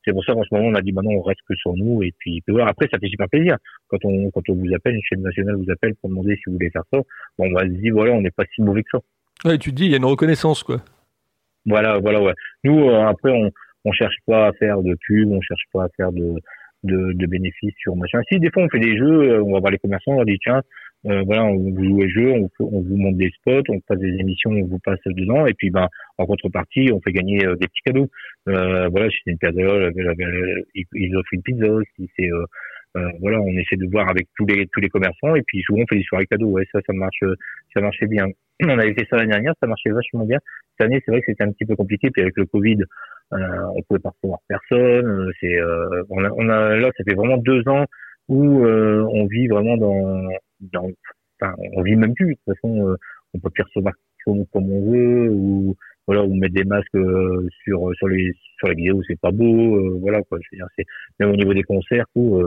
c'est 0.03 0.11
pour 0.11 0.23
ça 0.23 0.33
qu'en 0.33 0.43
ce 0.43 0.53
moment 0.53 0.69
on 0.69 0.75
a 0.75 0.81
dit 0.81 0.91
bah 0.91 1.01
non 1.03 1.11
on 1.11 1.21
reste 1.21 1.41
que 1.47 1.55
sur 1.55 1.75
nous. 1.75 2.03
Et 2.03 2.13
puis, 2.17 2.41
voir 2.47 2.67
après 2.67 2.87
ça 2.91 2.99
fait 2.99 3.07
super 3.07 3.27
plaisir. 3.29 3.57
Quand 3.87 3.97
on 4.03 4.29
quand 4.31 4.47
on 4.49 4.55
vous 4.55 4.73
appelle 4.73 4.95
une 4.95 5.01
chaîne 5.03 5.21
nationale 5.21 5.55
vous 5.55 5.71
appelle 5.71 5.95
pour 5.95 6.09
demander 6.09 6.35
si 6.35 6.43
vous 6.47 6.53
voulez 6.53 6.69
faire 6.69 6.83
ça 6.91 6.99
bon 7.37 7.49
on 7.49 7.53
va 7.53 7.61
se 7.61 7.73
dire 7.73 7.93
voilà 7.93 8.13
on 8.13 8.21
n'est 8.21 8.31
pas 8.31 8.45
si 8.53 8.61
mauvais 8.61 8.83
que 8.83 8.89
ça. 8.91 9.49
Ouais 9.49 9.57
tu 9.57 9.71
te 9.71 9.75
dis 9.75 9.85
il 9.85 9.91
y 9.91 9.95
a 9.95 9.97
une 9.97 10.05
reconnaissance 10.05 10.63
quoi. 10.63 10.81
Voilà 11.65 11.97
voilà 11.99 12.21
ouais. 12.21 12.33
Nous 12.63 12.89
euh, 12.89 13.05
après 13.07 13.31
on 13.31 13.51
on 13.85 13.91
cherche 13.91 14.17
pas 14.25 14.47
à 14.47 14.53
faire 14.53 14.81
de 14.81 14.95
pub 15.07 15.31
on 15.31 15.41
cherche 15.41 15.63
pas 15.73 15.85
à 15.85 15.89
faire 15.97 16.11
de 16.11 16.33
de, 16.83 17.13
de 17.13 17.25
bénéfices 17.25 17.73
sur 17.77 17.95
machin. 17.95 18.19
Si 18.31 18.39
des 18.39 18.51
fois 18.51 18.63
on 18.63 18.69
fait 18.69 18.79
des 18.79 18.97
jeux 18.97 19.31
euh, 19.31 19.43
on 19.43 19.53
va 19.53 19.59
voir 19.59 19.71
les 19.71 19.79
commerçants 19.79 20.11
on 20.11 20.15
leur 20.17 20.25
dit 20.25 20.37
tiens 20.41 20.61
euh, 21.05 21.21
voilà, 21.25 21.45
on 21.45 21.55
vous 21.55 21.83
joue 21.83 22.01
les 22.01 22.09
jeux, 22.09 22.31
on, 22.31 22.49
on, 22.59 22.81
vous 22.81 22.97
montre 22.97 23.17
des 23.17 23.29
spots, 23.29 23.63
on 23.69 23.79
passe 23.81 23.99
des 23.99 24.15
émissions, 24.19 24.49
on 24.51 24.65
vous 24.65 24.79
passe 24.79 24.99
dedans, 25.05 25.45
et 25.45 25.53
puis 25.53 25.69
ben 25.69 25.87
en 26.17 26.25
contrepartie, 26.25 26.89
on 26.91 26.99
fait 27.01 27.11
gagner 27.11 27.45
euh, 27.45 27.55
des 27.55 27.67
petits 27.67 27.81
cadeaux. 27.85 28.09
Euh, 28.47 28.87
voilà, 28.89 29.07
c'est 29.09 29.31
une 29.31 29.37
période, 29.37 29.93
ils 30.93 31.15
offrent 31.15 31.33
une 31.33 31.43
pizza 31.43 31.71
aussi. 31.71 32.09
C'est 32.17 32.31
euh, 32.31 32.45
euh, 32.97 33.09
voilà, 33.19 33.39
on 33.41 33.51
essaie 33.57 33.75
de 33.75 33.87
voir 33.91 34.09
avec 34.09 34.27
tous 34.35 34.45
les 34.47 34.67
tous 34.67 34.79
les 34.79 34.89
commerçants, 34.89 35.35
et 35.35 35.43
puis 35.45 35.61
souvent 35.63 35.81
on 35.83 35.87
fait 35.87 35.97
des 35.97 36.03
soirées 36.03 36.25
cadeaux. 36.25 36.47
Ouais, 36.47 36.65
ça, 36.71 36.79
ça 36.85 36.93
marche, 36.93 37.23
ça 37.73 37.81
marchait 37.81 38.07
bien. 38.07 38.25
On 38.63 38.79
avait 38.79 38.93
fait 38.93 39.05
ça 39.09 39.17
l'année 39.17 39.33
dernière, 39.33 39.53
ça 39.61 39.67
marchait 39.67 39.91
vachement 39.91 40.25
bien. 40.25 40.39
Cette 40.77 40.87
année, 40.87 41.01
c'est 41.03 41.11
vrai 41.11 41.19
que 41.19 41.25
c'était 41.27 41.43
un 41.43 41.51
petit 41.51 41.65
peu 41.65 41.75
compliqué, 41.75 42.09
puis 42.09 42.21
avec 42.21 42.37
le 42.37 42.45
Covid, 42.45 42.77
euh, 43.33 43.37
on 43.75 43.81
pouvait 43.83 43.99
pas 43.99 44.11
recevoir 44.11 44.39
personne. 44.47 45.29
C'est, 45.41 45.59
on 46.09 46.23
a, 46.23 46.29
on 46.31 46.47
a 46.47 46.75
là, 46.77 46.89
ça 46.97 47.03
fait 47.03 47.15
vraiment 47.15 47.37
deux 47.37 47.67
ans 47.67 47.85
où 48.29 48.65
on 48.65 49.25
vit 49.27 49.47
vraiment 49.47 49.75
dans 49.75 50.29
enfin, 50.73 51.55
on 51.73 51.81
vit 51.83 51.95
même 51.95 52.13
plus. 52.13 52.29
De 52.29 52.33
toute 52.33 52.55
façon, 52.55 52.87
euh, 52.87 52.95
on 53.33 53.39
peut 53.39 53.49
plus 53.49 53.63
recevoir 53.63 53.93
comme, 54.25 54.45
comme 54.47 54.71
on 54.71 54.91
veut 54.91 55.29
ou 55.29 55.75
voilà 56.07 56.23
ou 56.23 56.35
mettre 56.35 56.53
des 56.53 56.63
masques 56.63 56.95
euh, 56.95 57.47
sur 57.63 57.91
sur 57.95 58.07
les 58.07 58.31
sur 58.57 58.67
les 58.67 58.75
vidéos 58.75 59.01
c'est 59.07 59.19
pas 59.19 59.31
beau 59.31 59.77
euh, 59.77 59.97
voilà 60.01 60.21
quoi 60.23 60.37
je 60.41 60.47
veux 60.51 60.57
dire 60.57 60.67
c'est 60.77 60.85
même 61.19 61.31
au 61.31 61.35
niveau 61.35 61.53
des 61.53 61.63
concerts 61.63 62.05
où 62.15 62.41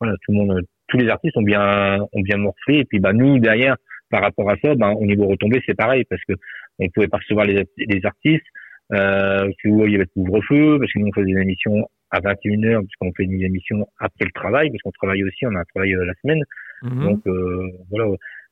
voilà 0.00 0.14
tout 0.22 0.32
le 0.32 0.38
monde 0.38 0.60
tous 0.88 0.98
les 0.98 1.08
artistes 1.08 1.36
ont 1.36 1.42
bien 1.42 2.00
ont 2.12 2.20
bien 2.20 2.38
morflé 2.38 2.78
et 2.78 2.84
puis 2.84 2.98
bah 2.98 3.12
nous 3.12 3.38
derrière 3.38 3.76
par 4.10 4.22
rapport 4.22 4.50
à 4.50 4.56
ça 4.62 4.74
bah, 4.74 4.90
au 4.90 5.06
niveau 5.06 5.26
retombé 5.26 5.62
c'est 5.66 5.76
pareil 5.76 6.04
parce 6.08 6.22
que 6.28 6.34
on 6.78 6.88
pouvait 6.88 7.08
pas 7.08 7.18
recevoir 7.18 7.46
les, 7.46 7.64
les 7.76 8.00
artistes 8.04 8.46
euh, 8.92 9.48
il 9.64 9.90
y 9.90 9.94
avait 9.94 10.06
couvre-feu 10.06 10.78
parce 10.80 10.92
que 10.92 10.98
nous 10.98 11.06
on 11.06 11.12
faisait 11.12 11.32
des 11.32 11.40
émissions 11.40 11.86
à 12.10 12.20
21h 12.20 12.80
puisqu'on 12.80 13.12
fait 13.12 13.24
une 13.24 13.40
émission 13.40 13.86
après 13.98 14.24
le 14.24 14.32
travail 14.32 14.70
parce 14.70 14.82
qu'on 14.82 14.90
travaille 14.90 15.22
aussi 15.22 15.46
on 15.46 15.54
a 15.54 15.60
un 15.60 15.64
travail 15.74 15.92
la 15.92 16.14
semaine 16.22 16.42
Mhm. 16.82 17.02
Donc 17.04 17.26
euh, 17.26 17.68
voilà. 17.90 18.06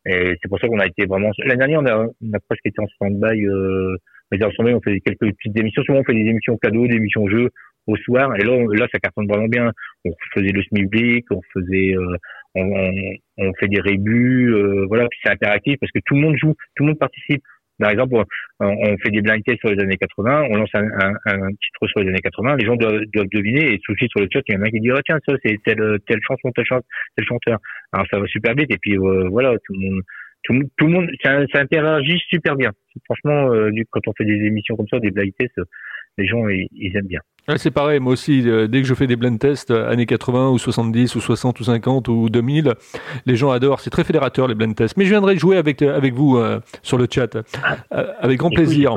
Et 0.07 0.35
c'est 0.41 0.49
pour 0.49 0.59
ça 0.61 0.69
qu'on 0.69 0.79
a 0.79 0.87
été 0.87 1.07
vraiment. 1.07 1.31
L'année 1.39 1.59
dernière, 1.59 1.81
on 1.81 1.87
a, 1.87 2.07
on 2.07 2.33
a 2.33 2.41
presque 2.49 2.65
été 2.65 2.81
en 2.81 2.87
stand-by. 2.87 3.45
Euh, 3.45 3.97
en 4.33 4.51
stand 4.51 4.69
on 4.69 4.81
fait 4.81 5.01
quelques 5.01 5.35
petites 5.37 5.59
émissions. 5.59 5.83
Souvent, 5.83 6.01
on 6.01 6.05
fait 6.05 6.15
des 6.15 6.29
émissions 6.29 6.57
cadeaux, 6.59 6.87
des 6.87 6.97
émissions 6.97 7.29
jeux 7.29 7.51
au 7.87 7.97
soir. 7.97 8.35
Et 8.37 8.45
là, 8.45 8.57
là, 8.75 8.87
ça 8.93 8.99
cartonne 8.99 9.27
vraiment 9.27 9.49
bien. 9.49 9.73
On 10.05 10.13
faisait 10.35 10.53
le 10.53 10.63
SMIBLIC, 10.63 11.25
on 11.31 11.41
faisait, 11.55 11.95
euh, 11.95 12.17
on, 12.55 12.93
on, 13.39 13.53
fait 13.55 13.69
des 13.69 13.81
rébus, 13.81 14.55
euh, 14.55 14.87
voilà. 14.87 15.09
Puis 15.09 15.19
c'est 15.25 15.33
interactif 15.33 15.77
parce 15.81 15.93
que 15.93 16.01
tout 16.05 16.15
le 16.15 16.21
monde 16.21 16.37
joue, 16.37 16.55
tout 16.77 16.85
le 16.85 16.89
monde 16.89 16.99
participe. 16.99 17.43
Par 17.79 17.91
exemple, 17.91 18.17
on 18.61 18.97
fait 18.99 19.11
des 19.11 19.23
blind 19.23 19.43
tests 19.45 19.61
sur 19.61 19.71
les 19.71 19.81
années 19.81 19.97
80, 19.97 20.49
on 20.51 20.57
lance 20.57 20.71
un, 20.75 20.85
un, 20.85 21.15
un 21.27 21.49
titre 21.49 21.87
sur 21.87 22.01
les 22.01 22.09
années 22.09 22.21
80, 22.21 22.57
les 22.57 22.67
gens 22.67 22.77
doivent, 22.77 23.05
doivent 23.13 23.29
deviner 23.33 23.73
et 23.73 23.79
tout 23.79 23.93
de 23.93 23.99
suite 23.99 24.11
sur 24.11 24.21
le 24.21 24.29
chat, 24.33 24.41
il 24.49 24.55
y 24.55 24.59
en 24.59 24.63
a 24.63 24.67
un 24.67 24.71
qui 24.71 24.81
dit 24.81 24.91
oh, 24.91 24.99
tiens 25.05 25.19
ça 25.27 25.35
c'est 25.45 25.57
telle 25.65 25.99
telle 26.07 26.21
chanson, 26.27 26.51
telle 26.53 26.65
chanson, 26.67 26.85
tel 27.17 27.27
chanteur. 27.27 27.59
Alors 27.93 28.07
ça 28.11 28.19
va 28.19 28.27
super 28.27 28.55
vite 28.55 28.73
et 28.73 28.79
puis 28.79 28.99
euh, 28.99 29.29
voilà 29.29 29.55
tout 29.65 29.75
le 29.75 29.91
monde 29.91 30.03
tout, 30.45 30.55
tout 30.77 30.87
le 30.87 30.93
monde 30.93 31.11
ça, 31.23 31.39
ça 31.53 31.61
interagit 31.61 32.19
super 32.29 32.57
bien. 32.57 32.73
Franchement, 33.05 33.53
euh, 33.53 33.71
quand 33.91 34.01
on 34.07 34.13
fait 34.13 34.25
des 34.25 34.47
émissions 34.47 34.77
comme 34.77 34.89
ça, 34.89 34.99
des 34.99 35.11
blind 35.11 35.33
tests, 35.39 35.61
les 36.17 36.27
gens 36.27 36.49
ils, 36.49 36.97
aiment 36.97 37.07
bien. 37.07 37.21
C'est 37.57 37.71
pareil, 37.71 37.99
moi 38.01 38.13
aussi, 38.13 38.43
euh, 38.47 38.67
dès 38.67 38.83
que 38.83 38.87
je 38.87 38.95
fais 38.95 39.07
des 39.07 39.17
blind 39.17 39.39
tests, 39.39 39.71
euh, 39.71 39.91
années 39.91 40.07
80 40.07 40.51
ou 40.51 40.59
70 40.59 41.15
ou 41.15 41.21
60 41.21 41.59
ou 41.61 41.65
50 41.65 42.09
ou 42.09 42.29
2000, 42.29 42.75
les 43.25 43.37
gens 43.37 43.51
adorent, 43.51 43.81
c'est 43.81 43.91
très 43.91 44.05
fédérateur 44.05 44.49
les 44.49 44.55
blind 44.55 44.75
tests. 44.75 44.97
Mais 44.97 45.05
je 45.05 45.11
viendrai 45.11 45.37
jouer 45.39 45.57
avec, 45.57 45.81
euh, 45.81 45.97
avec 45.97 46.15
vous 46.15 46.39
sur 46.83 46.99
le 46.99 47.07
chat, 47.11 47.39
avec 47.91 48.39
grand 48.39 48.51
plaisir. 48.51 48.95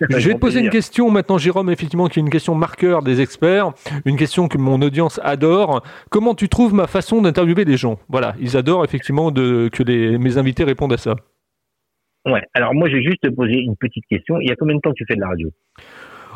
Je 0.00 0.28
vais 0.28 0.34
te 0.34 0.38
poser 0.38 0.60
une 0.60 0.70
question 0.70 1.10
maintenant, 1.10 1.38
Jérôme, 1.38 1.70
effectivement, 1.70 2.08
qui 2.08 2.18
est 2.18 2.22
une 2.22 2.30
question 2.30 2.54
marqueur 2.54 3.02
des 3.02 3.20
experts, 3.20 3.72
une 4.04 4.16
question 4.16 4.48
que 4.48 4.58
mon 4.58 4.80
audience 4.82 5.20
adore. 5.22 5.82
Comment 6.10 6.34
tu 6.34 6.48
trouves 6.48 6.74
ma 6.74 6.86
façon 6.86 7.22
d'interviewer 7.22 7.64
les 7.64 7.76
gens? 7.76 7.98
Voilà, 8.08 8.34
ils 8.40 8.56
adorent 8.56 8.84
effectivement 8.84 9.30
de, 9.30 9.68
que 9.72 9.82
les, 9.82 10.18
mes 10.18 10.38
invités 10.38 10.64
répondent 10.64 10.92
à 10.92 10.98
ça. 10.98 11.16
Ouais, 12.26 12.42
alors 12.54 12.74
moi, 12.74 12.88
j'ai 12.88 13.02
juste 13.02 13.28
posé 13.34 13.54
une 13.54 13.76
petite 13.76 14.04
question. 14.06 14.40
Il 14.40 14.48
y 14.48 14.52
a 14.52 14.56
combien 14.56 14.76
de 14.76 14.80
temps 14.80 14.90
que 14.90 14.96
tu 14.96 15.04
fais 15.06 15.14
de 15.14 15.20
la 15.20 15.28
radio? 15.28 15.50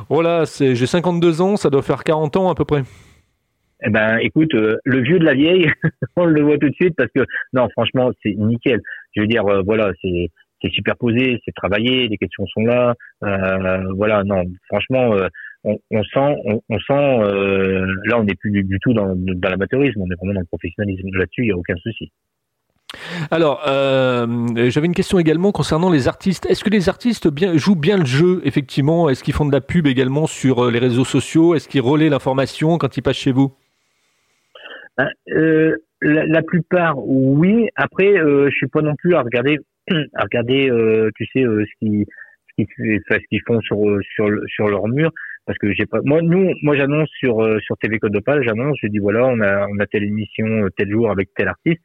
Voilà, 0.08 0.46
c'est, 0.46 0.74
j'ai 0.74 0.86
52 0.86 1.40
ans, 1.40 1.56
ça 1.56 1.70
doit 1.70 1.82
faire 1.82 2.04
40 2.04 2.36
ans 2.36 2.50
à 2.50 2.54
peu 2.54 2.64
près. 2.64 2.82
Eh 3.82 3.90
ben, 3.90 4.18
écoute, 4.18 4.54
euh, 4.54 4.76
le 4.84 5.00
vieux 5.00 5.18
de 5.18 5.24
la 5.24 5.34
vieille, 5.34 5.70
on 6.16 6.26
le 6.26 6.42
voit 6.42 6.58
tout 6.58 6.68
de 6.68 6.74
suite 6.74 6.94
parce 6.96 7.10
que 7.14 7.24
non, 7.52 7.68
franchement, 7.70 8.10
c'est 8.22 8.34
nickel. 8.34 8.80
Je 9.16 9.22
veux 9.22 9.26
dire, 9.26 9.46
euh, 9.46 9.62
voilà, 9.64 9.92
c'est 10.02 10.30
superposé, 10.70 11.40
c'est 11.44 11.54
travaillé, 11.54 12.08
les 12.08 12.18
questions 12.18 12.46
sont 12.48 12.62
là. 12.62 12.94
Euh, 13.24 13.92
voilà, 13.96 14.22
non, 14.24 14.44
franchement, 14.68 15.16
on, 15.64 15.78
sent, 15.90 16.36
on, 16.44 17.20
là, 18.04 18.18
on 18.18 18.24
n'est 18.24 18.34
plus 18.34 18.50
du, 18.50 18.78
tout 18.82 18.92
dans, 18.92 19.14
dans 19.16 19.48
l'amateurisme, 19.48 20.02
on 20.02 20.10
est 20.10 20.16
vraiment 20.16 20.34
dans 20.34 20.40
le 20.40 20.46
professionnalisme. 20.46 21.08
Là-dessus, 21.14 21.42
il 21.42 21.46
n'y 21.46 21.52
a 21.52 21.56
aucun 21.56 21.76
souci. 21.76 22.12
Alors, 23.31 23.62
euh, 23.68 24.26
j'avais 24.68 24.87
une 24.87 24.94
question 24.94 25.18
également 25.18 25.53
concernant 25.53 25.90
les 25.90 26.09
artistes. 26.09 26.46
Est-ce 26.46 26.64
que 26.64 26.70
les 26.70 26.88
artistes 26.88 27.29
jouent 27.57 27.76
bien 27.76 27.96
le 27.96 28.05
jeu, 28.05 28.40
effectivement? 28.44 29.09
Est-ce 29.09 29.22
qu'ils 29.22 29.35
font 29.35 29.46
de 29.46 29.53
la 29.53 29.61
pub 29.61 29.87
également 29.87 30.26
sur 30.26 30.64
euh, 30.64 30.70
les 30.70 30.79
réseaux 30.79 31.05
sociaux? 31.05 31.55
Est-ce 31.55 31.68
qu'ils 31.68 31.81
relaient 31.81 32.09
l'information 32.09 32.79
quand 32.79 32.96
ils 32.96 33.03
passent 33.03 33.16
chez 33.16 33.33
vous? 33.33 33.53
Ben, 34.98 35.09
euh, 35.31 35.76
la, 36.03 36.42
plupart, 36.42 36.98
oui. 36.98 37.68
Après, 37.76 38.18
euh, 38.18 38.48
je 38.50 38.57
suis 38.57 38.66
pas 38.66 38.83
non 38.83 38.94
plus 38.96 39.14
à 39.14 39.22
regarder, 39.22 39.59
tu 39.88 41.26
sais, 41.33 41.42
ce 41.42 41.79
qu'ils 41.79 42.07
ce 42.59 43.26
qu'ils 43.29 43.42
font 43.46 43.61
sur 43.61 44.68
leur 44.68 44.88
mur. 44.88 45.11
Parce 45.46 45.59
que 45.59 45.72
j'ai 45.72 45.87
pas 45.87 45.98
moi 46.05 46.20
j'annonce 46.76 47.09
sur 47.18 47.42
sur 47.62 47.76
TV 47.79 47.98
Code 47.98 48.16
j'annonce 48.42 48.76
je 48.81 48.87
dis 48.87 48.98
voilà 48.98 49.26
on 49.26 49.40
a 49.40 49.66
on 49.66 49.79
a 49.81 49.87
telle 49.87 50.05
émission 50.05 50.68
tel 50.76 50.90
jour 50.90 51.11
avec 51.11 51.31
tel 51.35 51.48
artiste 51.48 51.81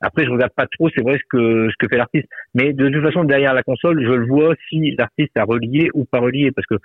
après, 0.00 0.24
je 0.24 0.30
regarde 0.30 0.52
pas 0.54 0.66
trop, 0.66 0.88
c'est 0.94 1.02
vrai 1.02 1.18
ce 1.18 1.24
que 1.28 1.68
ce 1.70 1.74
que 1.78 1.88
fait 1.88 1.96
l'artiste, 1.96 2.28
mais 2.54 2.72
de 2.72 2.88
toute 2.88 3.02
façon 3.02 3.24
derrière 3.24 3.54
la 3.54 3.62
console, 3.62 4.02
je 4.04 4.12
le 4.12 4.26
vois 4.26 4.54
si 4.68 4.94
l'artiste 4.96 5.36
a 5.36 5.44
relié 5.44 5.90
ou 5.94 6.04
pas 6.04 6.20
relié, 6.20 6.52
parce 6.52 6.66
que 6.66 6.76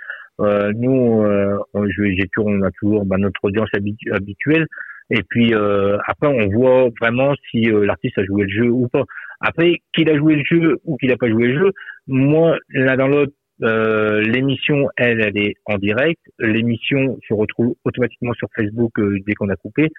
euh, 0.41 0.71
nous, 0.75 1.23
euh, 1.23 1.57
j'ai 1.95 2.27
toujours, 2.33 2.49
on 2.49 2.61
a 2.63 2.71
toujours 2.71 3.05
bah, 3.05 3.17
notre 3.17 3.43
audience 3.43 3.69
habituelle, 3.73 4.67
et 5.09 5.21
puis 5.23 5.53
euh, 5.53 5.97
après, 6.07 6.27
on 6.27 6.49
voit 6.49 6.89
vraiment 6.99 7.33
si 7.51 7.69
euh, 7.69 7.85
l'artiste 7.85 8.17
a 8.17 8.25
joué 8.25 8.43
le 8.43 8.49
jeu 8.49 8.69
ou 8.69 8.87
pas. 8.87 9.03
Après, 9.41 9.81
qu'il 9.93 10.09
a 10.09 10.17
joué 10.17 10.35
le 10.35 10.43
jeu 10.43 10.79
ou 10.85 10.97
qu'il 10.97 11.11
a 11.11 11.17
pas 11.17 11.29
joué 11.29 11.47
le 11.47 11.59
jeu, 11.59 11.71
moi, 12.07 12.57
l'un 12.69 12.95
dans 12.95 13.07
l'autre, 13.07 13.33
euh, 13.61 14.21
l'émission, 14.21 14.89
elle, 14.97 15.21
elle 15.21 15.37
est 15.37 15.55
en 15.65 15.77
direct. 15.77 16.19
L'émission 16.39 17.19
se 17.27 17.33
retrouve 17.33 17.75
automatiquement 17.83 18.33
sur 18.33 18.47
Facebook 18.55 18.93
dès 19.27 19.33
qu'on 19.33 19.49
a 19.49 19.55
coupé. 19.55 19.89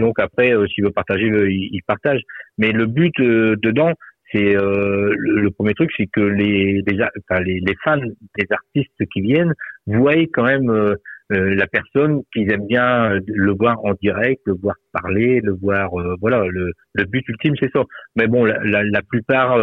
Donc 0.00 0.18
après, 0.18 0.52
euh, 0.52 0.66
s'il 0.66 0.84
veut 0.84 0.90
partager, 0.90 1.26
il, 1.26 1.80
partage. 1.86 2.22
Mais 2.58 2.72
le 2.72 2.86
but 2.86 3.12
euh, 3.20 3.54
dedans, 3.62 3.92
c'est 4.32 4.56
euh, 4.56 5.12
le, 5.16 5.50
premier 5.50 5.74
truc, 5.74 5.90
c'est 5.96 6.06
que 6.06 6.20
les 6.20 6.82
les, 6.82 7.76
fans 7.84 8.00
des 8.38 8.46
artistes 8.50 9.04
qui 9.12 9.20
viennent 9.20 9.54
voient 9.86 10.26
quand 10.32 10.44
même 10.44 10.70
euh, 10.70 10.94
euh, 11.32 11.54
la 11.54 11.66
personne 11.66 12.22
qu'ils 12.32 12.52
aiment 12.52 12.66
bien 12.66 13.18
le 13.26 13.52
voir 13.52 13.76
en 13.84 13.94
direct, 14.00 14.42
le 14.46 14.54
voir 14.54 14.74
parler, 14.92 15.40
le 15.42 15.52
voir 15.52 15.90
voilà 16.20 16.44
le, 16.46 16.72
le 16.94 17.04
but 17.04 17.26
ultime 17.28 17.54
c'est 17.60 17.70
ça. 17.72 17.82
Mais 18.16 18.26
bon 18.26 18.44
la, 18.44 18.58
la, 18.64 18.82
la 18.82 19.02
plupart, 19.02 19.56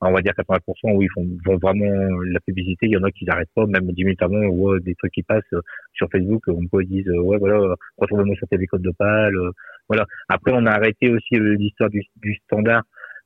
on 0.00 0.12
va 0.12 0.20
dire 0.20 0.32
80% 0.32 0.94
où 0.94 1.02
ils 1.02 1.08
font 1.12 1.26
vont 1.44 1.58
vraiment 1.58 2.08
la 2.32 2.40
publicité, 2.40 2.86
il 2.86 2.92
y 2.92 2.96
en 2.96 3.02
a 3.02 3.10
qui 3.10 3.24
n'arrêtent 3.24 3.50
pas 3.54 3.66
même 3.66 3.90
10 3.90 4.04
minutes 4.04 4.22
avant 4.22 4.36
on 4.36 4.56
voit 4.56 4.80
des 4.80 4.94
trucs 4.94 5.12
qui 5.12 5.22
passent 5.22 5.42
sur 5.92 6.08
Facebook, 6.10 6.42
on 6.48 6.66
peut 6.68 6.84
dire 6.84 7.04
ouais 7.24 7.38
voilà 7.38 7.74
retrouvez-moi 7.98 8.36
sur 8.36 8.46
TV 8.48 8.66
Code 8.66 8.82
de 8.82 8.92
Pâle, 8.96 9.34
voilà. 9.88 10.04
Après 10.28 10.52
on 10.54 10.66
a 10.66 10.70
arrêté 10.70 11.10
aussi 11.10 11.40
l'histoire 11.40 11.90
du, 11.90 12.02
du 12.16 12.34
standard 12.44 12.82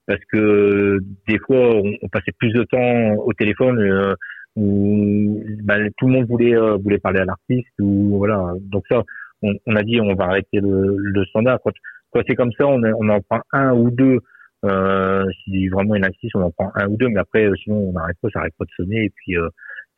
parce 0.07 0.21
que 0.33 0.99
des 1.29 1.39
fois 1.39 1.77
on, 1.77 2.09
passait 2.09 2.33
plus 2.39 2.53
de 2.53 2.65
temps 2.65 3.15
au 3.15 3.33
téléphone 3.33 3.79
euh, 3.79 4.15
où 4.57 5.43
bah, 5.63 5.77
tout 5.97 6.07
le 6.07 6.13
monde 6.13 6.27
voulait 6.27 6.55
euh, 6.55 6.77
voulait 6.77 6.99
parler 6.99 7.21
à 7.21 7.25
l'artiste 7.25 7.73
ou 7.81 8.19
voilà 8.19 8.53
donc 8.61 8.85
ça 8.89 9.03
on, 9.43 9.55
on, 9.67 9.77
a 9.77 9.83
dit 9.83 10.01
on 10.01 10.15
va 10.15 10.25
arrêter 10.25 10.61
le, 10.61 10.97
le 10.99 11.25
standard 11.27 11.59
quand, 11.65 11.73
quand 12.13 12.21
c'est 12.29 12.35
comme 12.35 12.53
ça 12.53 12.67
on, 12.67 12.83
on 12.83 13.09
en 13.09 13.21
prend 13.21 13.41
un 13.53 13.73
ou 13.73 13.91
deux 13.91 14.19
euh, 14.65 15.25
si 15.45 15.69
vraiment 15.69 15.95
il 15.95 16.05
insiste 16.05 16.37
on 16.37 16.43
en 16.43 16.51
prend 16.51 16.71
un 16.75 16.87
ou 16.89 16.97
deux 16.97 17.09
mais 17.09 17.21
après 17.21 17.47
euh, 17.47 17.55
sinon 17.63 17.77
on 17.77 17.93
n'arrête 17.93 18.17
pas 18.21 18.29
ça 18.33 18.41
arrête 18.41 18.55
pas 18.59 18.65
de 18.65 18.71
sonner 18.77 19.05
et 19.05 19.11
puis 19.11 19.37
euh, 19.37 19.49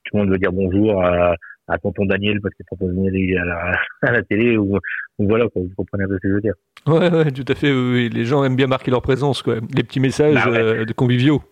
tout 0.04 0.16
le 0.16 0.22
monde 0.22 0.30
veut 0.30 0.38
dire 0.38 0.52
bonjour 0.52 1.04
à, 1.04 1.34
à 1.68 1.78
tonton 1.78 2.04
Daniel 2.06 2.40
parce 2.40 2.54
que 2.54 2.62
tonton 2.70 2.86
Daniel 2.86 3.16
est 3.16 3.36
à 3.36 3.44
la, 3.44 3.72
à 4.02 4.12
la 4.12 4.22
télé 4.22 4.56
ou, 4.56 4.78
ou 5.18 5.28
voilà 5.28 5.48
quoi, 5.48 5.62
vous 5.62 5.70
comprenez 5.76 6.04
un 6.04 6.08
peu 6.08 6.14
ce 6.16 6.20
que 6.20 6.28
je 6.28 6.34
veux 6.34 6.40
dire. 6.40 6.54
Ouais, 6.86 7.10
ouais, 7.10 7.30
tout 7.30 7.44
à 7.48 7.54
fait. 7.54 7.72
Oui, 7.72 8.10
Les 8.10 8.24
gens 8.24 8.44
aiment 8.44 8.56
bien 8.56 8.66
marquer 8.66 8.90
leur 8.90 9.02
présence, 9.02 9.42
quoi. 9.42 9.56
Les 9.74 9.82
petits 9.82 10.00
messages 10.00 10.34
bah 10.34 10.50
euh, 10.50 10.84
de 10.84 10.92
conviviaux. 10.92 11.42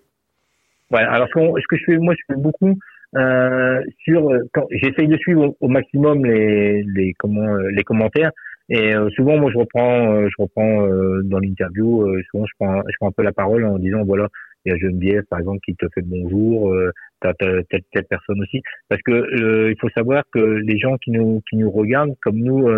Ouais. 0.90 1.00
Alors 1.00 1.28
ce, 1.28 1.66
que 1.68 1.76
je 1.76 1.84
fais, 1.86 1.96
moi, 1.96 2.14
je 2.14 2.34
fais 2.34 2.40
beaucoup 2.40 2.78
euh, 3.16 3.80
sur 3.98 4.30
quand 4.52 4.66
j'essaye 4.70 5.08
de 5.08 5.16
suivre 5.16 5.54
au, 5.60 5.68
maximum 5.68 6.24
les 6.24 6.82
les 6.82 7.14
comment 7.18 7.54
euh, 7.54 7.68
les 7.70 7.82
commentaires. 7.82 8.32
Et 8.68 8.94
euh, 8.94 9.10
souvent 9.10 9.36
moi 9.36 9.50
je 9.52 9.58
reprends 9.58 10.14
euh, 10.14 10.28
je 10.28 10.42
reprends 10.42 10.86
dans 11.24 11.38
l'interview 11.38 12.06
souvent 12.30 12.46
je 12.46 12.52
prends 12.58 12.80
je 12.88 12.96
prends 12.98 13.08
un 13.08 13.12
peu 13.12 13.22
la 13.22 13.32
parole 13.32 13.64
en 13.64 13.78
disant 13.78 14.04
voilà 14.04 14.28
il 14.64 14.72
y 14.72 14.74
a 14.74 14.78
Geneviève 14.78 15.24
par 15.28 15.40
exemple 15.40 15.58
qui 15.64 15.74
te 15.74 15.86
fait 15.94 16.02
bonjour 16.02 16.72
euh, 16.72 16.90
t'as 17.20 17.34
telle, 17.34 17.64
telle 17.92 18.04
personne 18.04 18.40
aussi. 18.40 18.62
Parce 18.88 19.02
que 19.02 19.68
il 19.70 19.76
faut 19.80 19.90
savoir 19.90 20.22
que 20.32 20.38
les 20.38 20.78
gens 20.78 20.96
qui 20.98 21.10
nous 21.10 21.42
qui 21.50 21.56
nous 21.56 21.70
regardent 21.70 22.14
comme 22.22 22.38
nous 22.38 22.68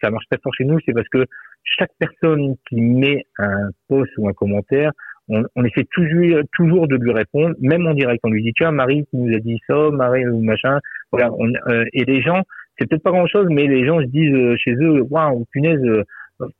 ça 0.00 0.10
marche 0.10 0.26
très 0.30 0.40
fort 0.42 0.52
chez 0.54 0.64
nous, 0.64 0.78
c'est 0.84 0.92
parce 0.92 1.08
que 1.08 1.24
chaque 1.62 1.92
personne 1.98 2.56
qui 2.68 2.80
met 2.80 3.24
un 3.38 3.70
post 3.88 4.10
ou 4.18 4.28
un 4.28 4.32
commentaire, 4.32 4.92
on, 5.28 5.44
on, 5.56 5.64
essaie 5.64 5.86
toujours, 5.92 6.40
toujours 6.52 6.88
de 6.88 6.96
lui 6.96 7.12
répondre, 7.12 7.54
même 7.60 7.86
en 7.86 7.94
direct. 7.94 8.20
On 8.24 8.30
lui 8.30 8.42
dit 8.42 8.52
tiens 8.56 8.72
Marie 8.72 9.04
qui 9.10 9.16
nous 9.16 9.34
a 9.34 9.40
dit 9.40 9.58
ça, 9.66 9.90
Marie 9.92 10.26
ou 10.26 10.42
machin. 10.42 10.78
Voilà. 11.12 11.30
On, 11.32 11.48
euh, 11.68 11.84
et 11.92 12.04
les 12.04 12.22
gens, 12.22 12.42
c'est 12.78 12.88
peut-être 12.88 13.02
pas 13.02 13.10
grand 13.10 13.26
chose, 13.26 13.46
mais 13.50 13.66
les 13.66 13.86
gens 13.86 14.00
se 14.00 14.06
disent 14.06 14.34
euh, 14.34 14.56
chez 14.56 14.74
eux 14.74 15.02
waouh 15.10 15.44
punaise. 15.52 15.80
Euh, 15.82 16.04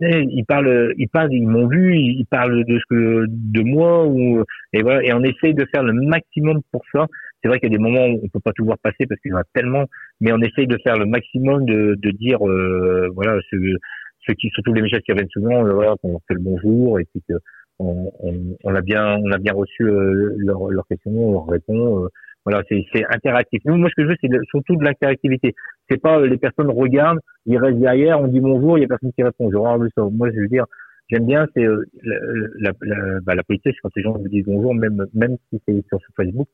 ils 0.00 0.44
parlent, 0.44 0.92
ils 0.98 1.08
parlent, 1.08 1.32
ils 1.32 1.46
m'ont 1.46 1.68
vu, 1.68 1.96
ils 1.96 2.26
parlent 2.28 2.64
de 2.64 2.78
ce 2.78 2.84
que 2.90 3.26
de 3.28 3.62
moi 3.62 4.06
ou 4.06 4.42
et 4.72 4.82
voilà 4.82 5.04
et 5.04 5.12
on 5.12 5.22
essaye 5.22 5.54
de 5.54 5.64
faire 5.72 5.84
le 5.84 5.92
maximum 5.92 6.62
pour 6.72 6.82
ça 6.92 7.06
c'est 7.42 7.48
vrai 7.48 7.60
qu'il 7.60 7.70
y 7.70 7.74
a 7.74 7.78
des 7.78 7.82
moments 7.82 8.06
où 8.06 8.20
on 8.22 8.28
peut 8.28 8.40
pas 8.40 8.52
tout 8.52 8.64
voir 8.64 8.78
passer 8.78 9.06
parce 9.08 9.20
qu'il 9.20 9.30
y 9.30 9.34
en 9.34 9.38
a 9.38 9.44
tellement, 9.54 9.84
mais 10.20 10.32
on 10.32 10.40
essaye 10.40 10.66
de 10.66 10.78
faire 10.82 10.96
le 10.96 11.06
maximum 11.06 11.64
de, 11.66 11.96
de 11.96 12.10
dire, 12.10 12.46
euh, 12.46 13.08
voilà, 13.14 13.38
ceux, 13.50 14.34
qui, 14.34 14.50
surtout 14.50 14.72
les 14.74 14.82
messages 14.82 15.00
qui 15.02 15.12
reviennent 15.12 15.30
souvent, 15.30 15.64
euh, 15.64 15.72
voilà, 15.72 15.94
qu'on 16.02 16.18
fait 16.26 16.34
le 16.34 16.40
bonjour 16.40 16.98
et 17.00 17.04
puis 17.04 17.22
que 17.28 17.34
on, 17.78 18.10
on, 18.64 18.74
a 18.74 18.80
bien, 18.80 19.18
on 19.18 19.30
a 19.30 19.38
bien 19.38 19.52
reçu 19.52 19.84
euh, 19.84 20.34
leurs 20.38 20.68
leur 20.68 20.86
questions, 20.86 21.12
on 21.12 21.32
leur 21.32 21.46
répond. 21.46 22.04
Euh, 22.04 22.08
voilà, 22.44 22.62
c'est 22.68 23.04
interactif. 23.10 23.60
Nous, 23.66 23.76
moi, 23.76 23.90
ce 23.90 23.94
que 23.96 24.04
je 24.04 24.08
veux, 24.08 24.16
c'est 24.22 24.30
surtout 24.48 24.76
de 24.76 24.84
l'interactivité. 24.84 25.54
C'est 25.90 26.00
pas 26.00 26.20
les 26.20 26.38
personnes 26.38 26.70
regardent, 26.70 27.20
ils 27.46 27.58
restent 27.58 27.78
derrière, 27.78 28.20
on 28.20 28.28
dit 28.28 28.40
bonjour, 28.40 28.78
il 28.78 28.82
y 28.82 28.84
a 28.84 28.88
personne 28.88 29.12
qui 29.12 29.22
répond. 29.22 29.50
Je 29.50 30.00
Moi, 30.16 30.30
je 30.34 30.40
veux 30.40 30.48
dire, 30.48 30.64
j'aime 31.10 31.26
bien, 31.26 31.46
c'est 31.54 31.64
la, 31.64 32.72
la, 32.80 33.20
bah, 33.20 33.34
la 33.34 33.42
politesse 33.42 33.74
quand 33.82 33.90
les 33.96 34.02
gens 34.02 34.12
vous 34.12 34.28
disent 34.28 34.46
bonjour, 34.46 34.74
même 34.74 35.06
même 35.14 35.36
si 35.50 35.60
c'est 35.66 35.84
sur 35.88 35.98
Facebook. 36.16 36.48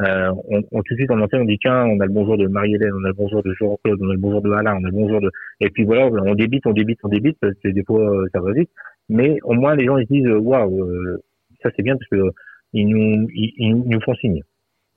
Euh, 0.00 0.30
on, 0.48 0.62
on, 0.70 0.82
tout 0.82 0.94
de 0.94 0.98
suite 0.98 1.10
en 1.10 1.18
antenne 1.20 1.40
on 1.40 1.44
dit 1.44 1.58
tiens 1.60 1.84
on 1.86 1.98
a 1.98 2.06
le 2.06 2.12
bonjour 2.12 2.38
de 2.38 2.46
Marie-Hélène 2.46 2.92
on 2.94 3.04
a 3.04 3.08
le 3.08 3.14
bonjour 3.14 3.42
de 3.42 3.52
Jean-Claude 3.58 3.98
on 4.00 4.10
a 4.10 4.12
le 4.12 4.18
bonjour 4.20 4.40
de 4.42 4.52
Alain 4.52 4.76
on 4.76 4.84
a 4.84 4.86
le 4.86 4.92
bonjour 4.92 5.20
de 5.20 5.28
et 5.58 5.70
puis 5.70 5.82
voilà 5.82 6.06
on 6.06 6.36
débite 6.36 6.64
on 6.66 6.72
débite 6.72 7.00
on 7.02 7.08
débite 7.08 7.36
parce 7.40 7.54
que 7.64 7.68
des 7.68 7.82
fois 7.82 8.08
euh, 8.08 8.28
ça 8.32 8.40
va 8.40 8.52
vite 8.52 8.70
mais 9.08 9.38
au 9.42 9.54
moins 9.54 9.74
les 9.74 9.86
gens 9.86 9.98
ils 9.98 10.06
se 10.06 10.12
disent 10.12 10.28
waouh 10.28 10.82
euh, 10.82 11.22
ça 11.62 11.70
c'est 11.76 11.82
bien 11.82 11.96
parce 11.96 12.08
que 12.10 12.30
ils 12.72 12.86
nous 12.86 13.28
ils, 13.34 13.74
nous 13.74 14.00
font 14.00 14.14
signe 14.16 14.42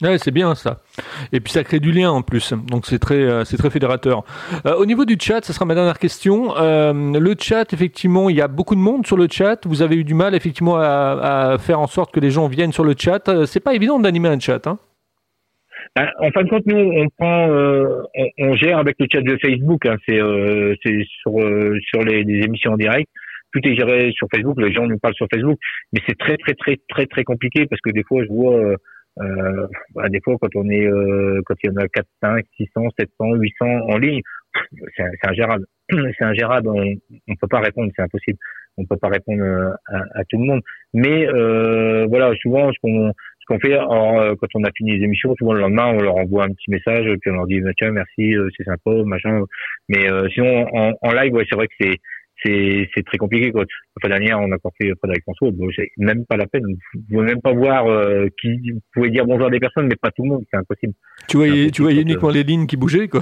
Ouais, 0.03 0.17
c'est 0.17 0.31
bien 0.31 0.55
ça. 0.55 0.79
Et 1.31 1.39
puis 1.39 1.53
ça 1.53 1.63
crée 1.63 1.79
du 1.79 1.91
lien 1.91 2.09
en 2.09 2.23
plus, 2.23 2.53
donc 2.53 2.87
c'est 2.87 2.97
très, 2.97 3.45
c'est 3.45 3.57
très 3.57 3.69
fédérateur. 3.69 4.23
Euh, 4.65 4.73
au 4.73 4.87
niveau 4.87 5.05
du 5.05 5.15
chat, 5.19 5.45
ça 5.45 5.53
sera 5.53 5.63
ma 5.63 5.75
dernière 5.75 5.99
question. 5.99 6.57
Euh, 6.57 6.91
le 6.91 7.35
chat, 7.37 7.71
effectivement, 7.71 8.27
il 8.27 8.35
y 8.35 8.41
a 8.41 8.47
beaucoup 8.47 8.73
de 8.73 8.79
monde 8.79 9.05
sur 9.05 9.15
le 9.15 9.27
chat. 9.29 9.63
Vous 9.67 9.83
avez 9.83 9.97
eu 9.97 10.03
du 10.03 10.15
mal, 10.15 10.33
effectivement, 10.33 10.77
à, 10.77 11.51
à 11.51 11.57
faire 11.59 11.79
en 11.79 11.85
sorte 11.85 12.11
que 12.11 12.19
les 12.19 12.31
gens 12.31 12.47
viennent 12.47 12.71
sur 12.71 12.83
le 12.83 12.95
chat. 12.97 13.45
C'est 13.45 13.59
pas 13.59 13.75
évident 13.75 13.99
d'animer 13.99 14.29
un 14.29 14.39
chat. 14.39 14.65
Hein 14.65 14.79
bah, 15.95 16.09
en 16.19 16.31
fin 16.31 16.43
de 16.43 16.49
compte, 16.49 16.65
nous, 16.67 16.77
on 16.77 17.07
prend, 17.17 17.49
euh, 17.49 18.03
on, 18.37 18.55
gère 18.55 18.77
avec 18.77 18.95
le 18.99 19.07
chat 19.11 19.21
de 19.21 19.37
Facebook. 19.41 19.85
Hein, 19.85 19.97
c'est 20.07 20.21
euh, 20.21 20.73
sur 20.83 21.37
euh, 21.39 21.77
sur 21.89 22.01
les, 22.01 22.23
les, 22.23 22.45
émissions 22.45 22.73
en 22.73 22.77
direct. 22.77 23.09
Tout 23.51 23.59
est 23.63 23.75
géré 23.75 24.11
sur 24.13 24.27
Facebook. 24.33 24.59
Les 24.59 24.71
gens 24.71 24.87
nous 24.87 24.99
parlent 24.99 25.15
sur 25.15 25.27
Facebook, 25.33 25.57
mais 25.93 25.99
c'est 26.07 26.17
très 26.17 26.37
très 26.37 26.53
très 26.53 26.77
très 26.89 27.05
très 27.05 27.23
compliqué 27.23 27.65
parce 27.65 27.81
que 27.81 27.91
des 27.91 28.03
fois, 28.03 28.23
je 28.23 28.29
vois, 28.29 28.75
euh, 29.21 29.67
bah, 29.93 30.09
des 30.09 30.21
fois 30.23 30.37
quand 30.41 30.55
on 30.55 30.69
est 30.69 30.87
quand 31.45 31.55
il 31.63 31.67
y 31.67 31.69
en 31.69 31.77
a 31.77 31.87
4, 31.87 32.05
5, 32.21 32.45
600, 32.57 32.81
700, 32.97 33.33
800 33.35 33.65
en 33.89 33.97
ligne, 33.97 34.21
c'est 34.95 35.27
ingérable. 35.27 35.65
C'est 36.17 36.23
ingérable. 36.23 36.69
On, 36.69 36.85
on 37.27 37.35
peut 37.35 37.49
pas 37.49 37.59
répondre, 37.59 37.91
c'est 37.93 38.01
impossible. 38.01 38.37
On 38.77 38.85
peut 38.85 38.95
pas 38.95 39.09
répondre 39.09 39.43
à, 39.87 39.97
à, 40.15 40.23
tout 40.23 40.37
le 40.37 40.45
monde. 40.45 40.61
Mais 40.93 41.25
voilà, 42.07 42.33
souvent, 42.41 42.71
ce 42.71 42.77
qu'on 42.81 43.11
qu'on 43.51 43.59
fait 43.59 43.73
euh, 43.73 44.35
quand 44.39 44.47
on 44.55 44.63
a 44.63 44.71
fini 44.75 44.97
les 44.97 45.03
émissions, 45.03 45.35
souvent 45.35 45.53
le 45.53 45.61
lendemain, 45.61 45.87
on 45.87 46.01
leur 46.01 46.15
envoie 46.15 46.45
un 46.45 46.49
petit 46.49 46.69
message, 46.71 47.05
puis 47.21 47.31
on 47.31 47.35
leur 47.35 47.47
dit 47.47 47.59
tiens 47.77 47.91
merci, 47.91 48.35
euh, 48.35 48.49
c'est 48.55 48.63
sympa, 48.63 48.91
machin. 49.05 49.43
Mais 49.89 50.09
euh, 50.09 50.27
sinon 50.33 50.67
en, 50.73 50.93
en 51.01 51.11
live, 51.11 51.33
ouais, 51.33 51.45
c'est 51.49 51.55
vrai 51.55 51.67
que 51.67 51.73
c'est 51.79 51.97
c'est 52.43 52.89
c'est 52.93 53.05
très 53.05 53.17
compliqué 53.17 53.51
quoi. 53.51 53.61
La 53.61 53.99
fois 54.01 54.09
dernière, 54.09 54.39
on 54.39 54.51
a 54.51 54.57
fait 54.77 54.91
Frédéric 54.99 55.23
François, 55.23 55.51
bon, 55.51 55.69
c'est 55.75 55.89
même 55.97 56.25
pas 56.25 56.37
la 56.37 56.47
peine. 56.47 56.63
Vous 56.93 57.01
pouvez 57.09 57.25
même 57.25 57.41
pas 57.41 57.53
voir 57.53 57.85
qui 58.41 58.71
vous 58.71 58.79
pouvez 58.93 59.09
dire 59.09 59.25
bonjour 59.25 59.47
à 59.47 59.49
des 59.49 59.59
personnes, 59.59 59.87
mais 59.87 59.95
pas 59.95 60.11
tout 60.11 60.23
le 60.23 60.29
monde, 60.29 60.43
c'est 60.51 60.57
impossible. 60.57 60.93
Tu 61.27 61.37
voyais 61.37 61.71
tu 61.71 61.81
voyais 61.81 62.01
uniquement 62.01 62.29
les 62.29 62.43
lignes 62.43 62.67
qui 62.67 62.77
bougeaient 62.77 63.07
quoi. 63.07 63.21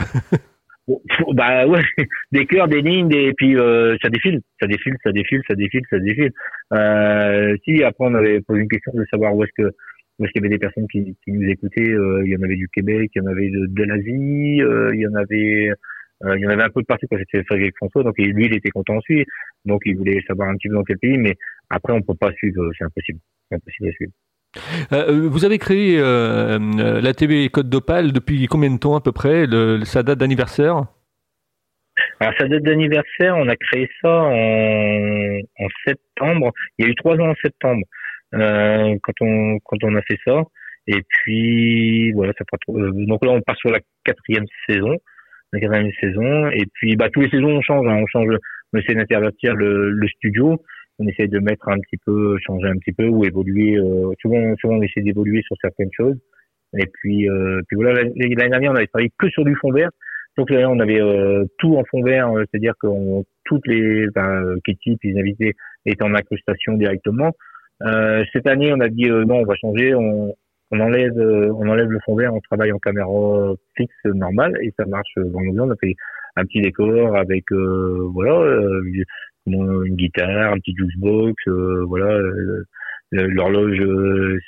bah 1.33 1.67
ouais, 1.67 1.81
des 2.31 2.45
cœurs, 2.45 2.67
des 2.67 2.81
lignes, 2.81 3.13
et 3.13 3.33
puis 3.33 3.55
ça 4.01 4.09
défile, 4.09 4.41
ça 4.59 4.67
défile, 4.67 4.95
ça 5.03 5.11
défile, 5.11 5.41
ça 5.47 5.55
défile, 5.55 5.83
ça 5.89 5.99
défile. 5.99 6.31
Euh, 6.73 7.55
si 7.63 7.83
après 7.83 8.05
on 8.05 8.13
avait 8.13 8.41
posé 8.41 8.61
une 8.61 8.69
question 8.69 8.91
de 8.93 9.03
savoir 9.09 9.35
où 9.35 9.43
est-ce 9.43 9.63
que 9.63 9.71
parce 10.19 10.31
qu'il 10.31 10.41
y 10.41 10.45
avait 10.45 10.53
des 10.53 10.59
personnes 10.59 10.87
qui, 10.91 11.15
qui 11.23 11.31
nous 11.31 11.49
écoutaient. 11.49 11.89
Euh, 11.89 12.23
il 12.25 12.31
y 12.31 12.37
en 12.37 12.41
avait 12.41 12.57
du 12.57 12.67
Québec, 12.69 13.09
il 13.15 13.21
y 13.21 13.25
en 13.25 13.31
avait 13.31 13.49
de, 13.49 13.67
de 13.67 13.83
l'Asie, 13.83 14.61
euh, 14.61 14.91
il 14.93 14.99
y 14.99 15.07
en 15.07 15.15
avait, 15.15 15.71
euh, 16.25 16.37
il 16.37 16.41
y 16.41 16.47
en 16.47 16.49
avait 16.49 16.63
un 16.63 16.69
peu 16.69 16.81
de 16.81 16.85
partout 16.85 17.07
quand 17.09 17.17
j'étais 17.17 17.43
avec 17.49 17.75
François. 17.77 18.03
Donc 18.03 18.17
lui, 18.17 18.45
il 18.45 18.53
était 18.53 18.69
content 18.69 18.97
aussi. 18.97 19.25
Donc 19.65 19.81
il 19.85 19.97
voulait 19.97 20.21
savoir 20.27 20.49
un 20.49 20.55
petit 20.55 20.67
peu 20.67 20.75
dans 20.75 20.83
quel 20.83 20.97
pays. 20.97 21.17
Mais 21.17 21.35
après, 21.69 21.93
on 21.93 22.01
peut 22.01 22.15
pas 22.15 22.31
suivre. 22.33 22.69
C'est 22.77 22.85
impossible. 22.85 23.19
C'est 23.49 23.55
impossible 23.55 23.89
à 23.89 23.91
suivre. 23.93 24.11
Euh, 24.93 25.29
vous 25.29 25.45
avez 25.45 25.59
créé 25.59 25.99
euh, 25.99 26.59
la 27.01 27.13
TV 27.13 27.49
Code 27.49 27.69
d'Opale 27.69 28.11
depuis 28.11 28.47
combien 28.47 28.71
de 28.71 28.79
temps 28.79 28.95
à 28.95 29.01
peu 29.01 29.11
près? 29.11 29.45
Le, 29.45 29.83
Sa 29.85 30.03
date 30.03 30.19
d'anniversaire? 30.19 30.85
Alors 32.21 32.33
sa 32.37 32.47
date 32.47 32.63
d'anniversaire, 32.63 33.35
on 33.37 33.47
a 33.47 33.55
créé 33.55 33.89
ça 34.01 34.09
en, 34.09 35.39
en 35.59 35.67
septembre. 35.85 36.51
Il 36.77 36.85
y 36.85 36.87
a 36.87 36.91
eu 36.91 36.95
trois 36.95 37.15
ans 37.17 37.29
en 37.29 37.35
septembre. 37.43 37.85
Euh, 38.35 38.95
quand 39.01 39.13
on 39.21 39.59
quand 39.63 39.83
on 39.83 39.95
a 39.95 40.01
fait 40.03 40.19
ça. 40.25 40.43
Et 40.87 41.01
puis 41.07 42.11
voilà, 42.13 42.33
ça 42.37 42.45
euh, 42.69 42.91
donc 43.05 43.23
là 43.23 43.31
on 43.31 43.41
part 43.41 43.57
sur 43.57 43.69
la 43.69 43.79
quatrième 44.03 44.45
saison, 44.67 44.95
la 45.53 45.59
quatrième 45.59 45.91
saison. 45.99 46.49
Et 46.51 46.65
puis 46.73 46.95
bah 46.95 47.09
tous 47.11 47.21
les 47.21 47.29
saisons 47.29 47.49
on 47.49 47.61
change, 47.61 47.87
hein, 47.87 47.99
on 48.01 48.07
change. 48.07 48.35
On 48.73 48.77
essaie 48.77 48.93
d'intervertir 48.93 49.55
le, 49.55 49.89
le 49.89 50.07
studio. 50.07 50.61
On 50.99 51.07
essaie 51.07 51.27
de 51.27 51.39
mettre 51.39 51.69
un 51.69 51.79
petit 51.79 51.97
peu, 52.05 52.37
changer 52.45 52.67
un 52.67 52.77
petit 52.77 52.91
peu 52.91 53.07
ou 53.07 53.25
évoluer. 53.25 53.77
Euh, 53.77 54.11
souvent, 54.21 54.55
souvent 54.57 54.75
on 54.75 54.81
essaie 54.81 55.01
d'évoluer 55.01 55.41
sur 55.43 55.55
certaines 55.61 55.91
choses. 55.95 56.17
Et 56.77 56.85
puis, 56.85 57.27
euh, 57.29 57.61
puis 57.67 57.75
voilà, 57.77 58.03
l'année 58.03 58.35
dernière, 58.35 58.71
on 58.71 58.75
avait 58.75 58.87
travaillé 58.87 59.11
que 59.17 59.29
sur 59.29 59.43
du 59.43 59.55
fond 59.55 59.71
vert. 59.71 59.89
Donc 60.37 60.51
là, 60.51 60.69
on 60.69 60.79
avait 60.79 61.01
euh, 61.01 61.45
tout 61.57 61.75
en 61.75 61.83
fond 61.85 62.03
vert, 62.03 62.31
c'est-à-dire 62.35 62.73
que 62.79 62.87
toutes 63.45 63.67
les 63.67 64.05
ben, 64.13 64.55
types, 64.63 64.99
les 65.03 65.19
invités 65.19 65.53
étaient 65.85 66.03
en 66.03 66.13
incrustation 66.13 66.73
directement. 66.73 67.31
Euh, 67.83 68.23
cette 68.33 68.47
année, 68.47 68.71
on 68.73 68.79
a 68.79 68.89
dit 68.89 69.09
euh, 69.09 69.25
non, 69.25 69.37
on 69.37 69.45
va 69.45 69.55
changer, 69.55 69.95
on, 69.95 70.33
on 70.71 70.79
enlève, 70.79 71.17
euh, 71.17 71.51
on 71.53 71.67
enlève 71.67 71.89
le 71.89 71.99
fond 72.05 72.15
vert, 72.15 72.33
on 72.33 72.39
travaille 72.41 72.71
en 72.71 72.79
caméra 72.79 73.53
fixe 73.75 74.05
normale 74.05 74.57
et 74.61 74.73
ça 74.77 74.85
marche 74.85 75.17
vraiment 75.17 75.51
bien. 75.51 75.63
On 75.63 75.71
a 75.71 75.75
fait 75.81 75.95
un 76.35 76.45
petit 76.45 76.61
décor 76.61 77.15
avec 77.15 77.45
voilà 77.51 78.59
une 79.47 79.95
guitare, 79.95 80.53
un 80.53 80.59
petit 80.59 80.75
jukebox, 80.77 81.35
voilà 81.87 82.19
l'horloge 83.11 83.81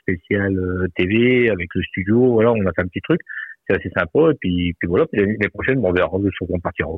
spéciale 0.02 0.88
TV 0.96 1.50
avec 1.50 1.70
le 1.74 1.82
studio. 1.82 2.34
Voilà, 2.34 2.52
on 2.52 2.66
a 2.66 2.72
fait 2.74 2.82
un 2.82 2.88
petit 2.88 3.02
truc 3.02 3.22
c'est 3.72 3.80
assez 3.80 3.90
sympa. 3.96 4.32
Et 4.32 4.36
puis, 4.40 4.74
puis 4.80 4.88
voilà, 4.88 5.06
puis 5.08 5.22
l'année 5.22 5.38
prochaine, 5.54 5.80
on 5.84 5.92
verra 5.92 6.10
on 6.14 6.60
partira. 6.60 6.90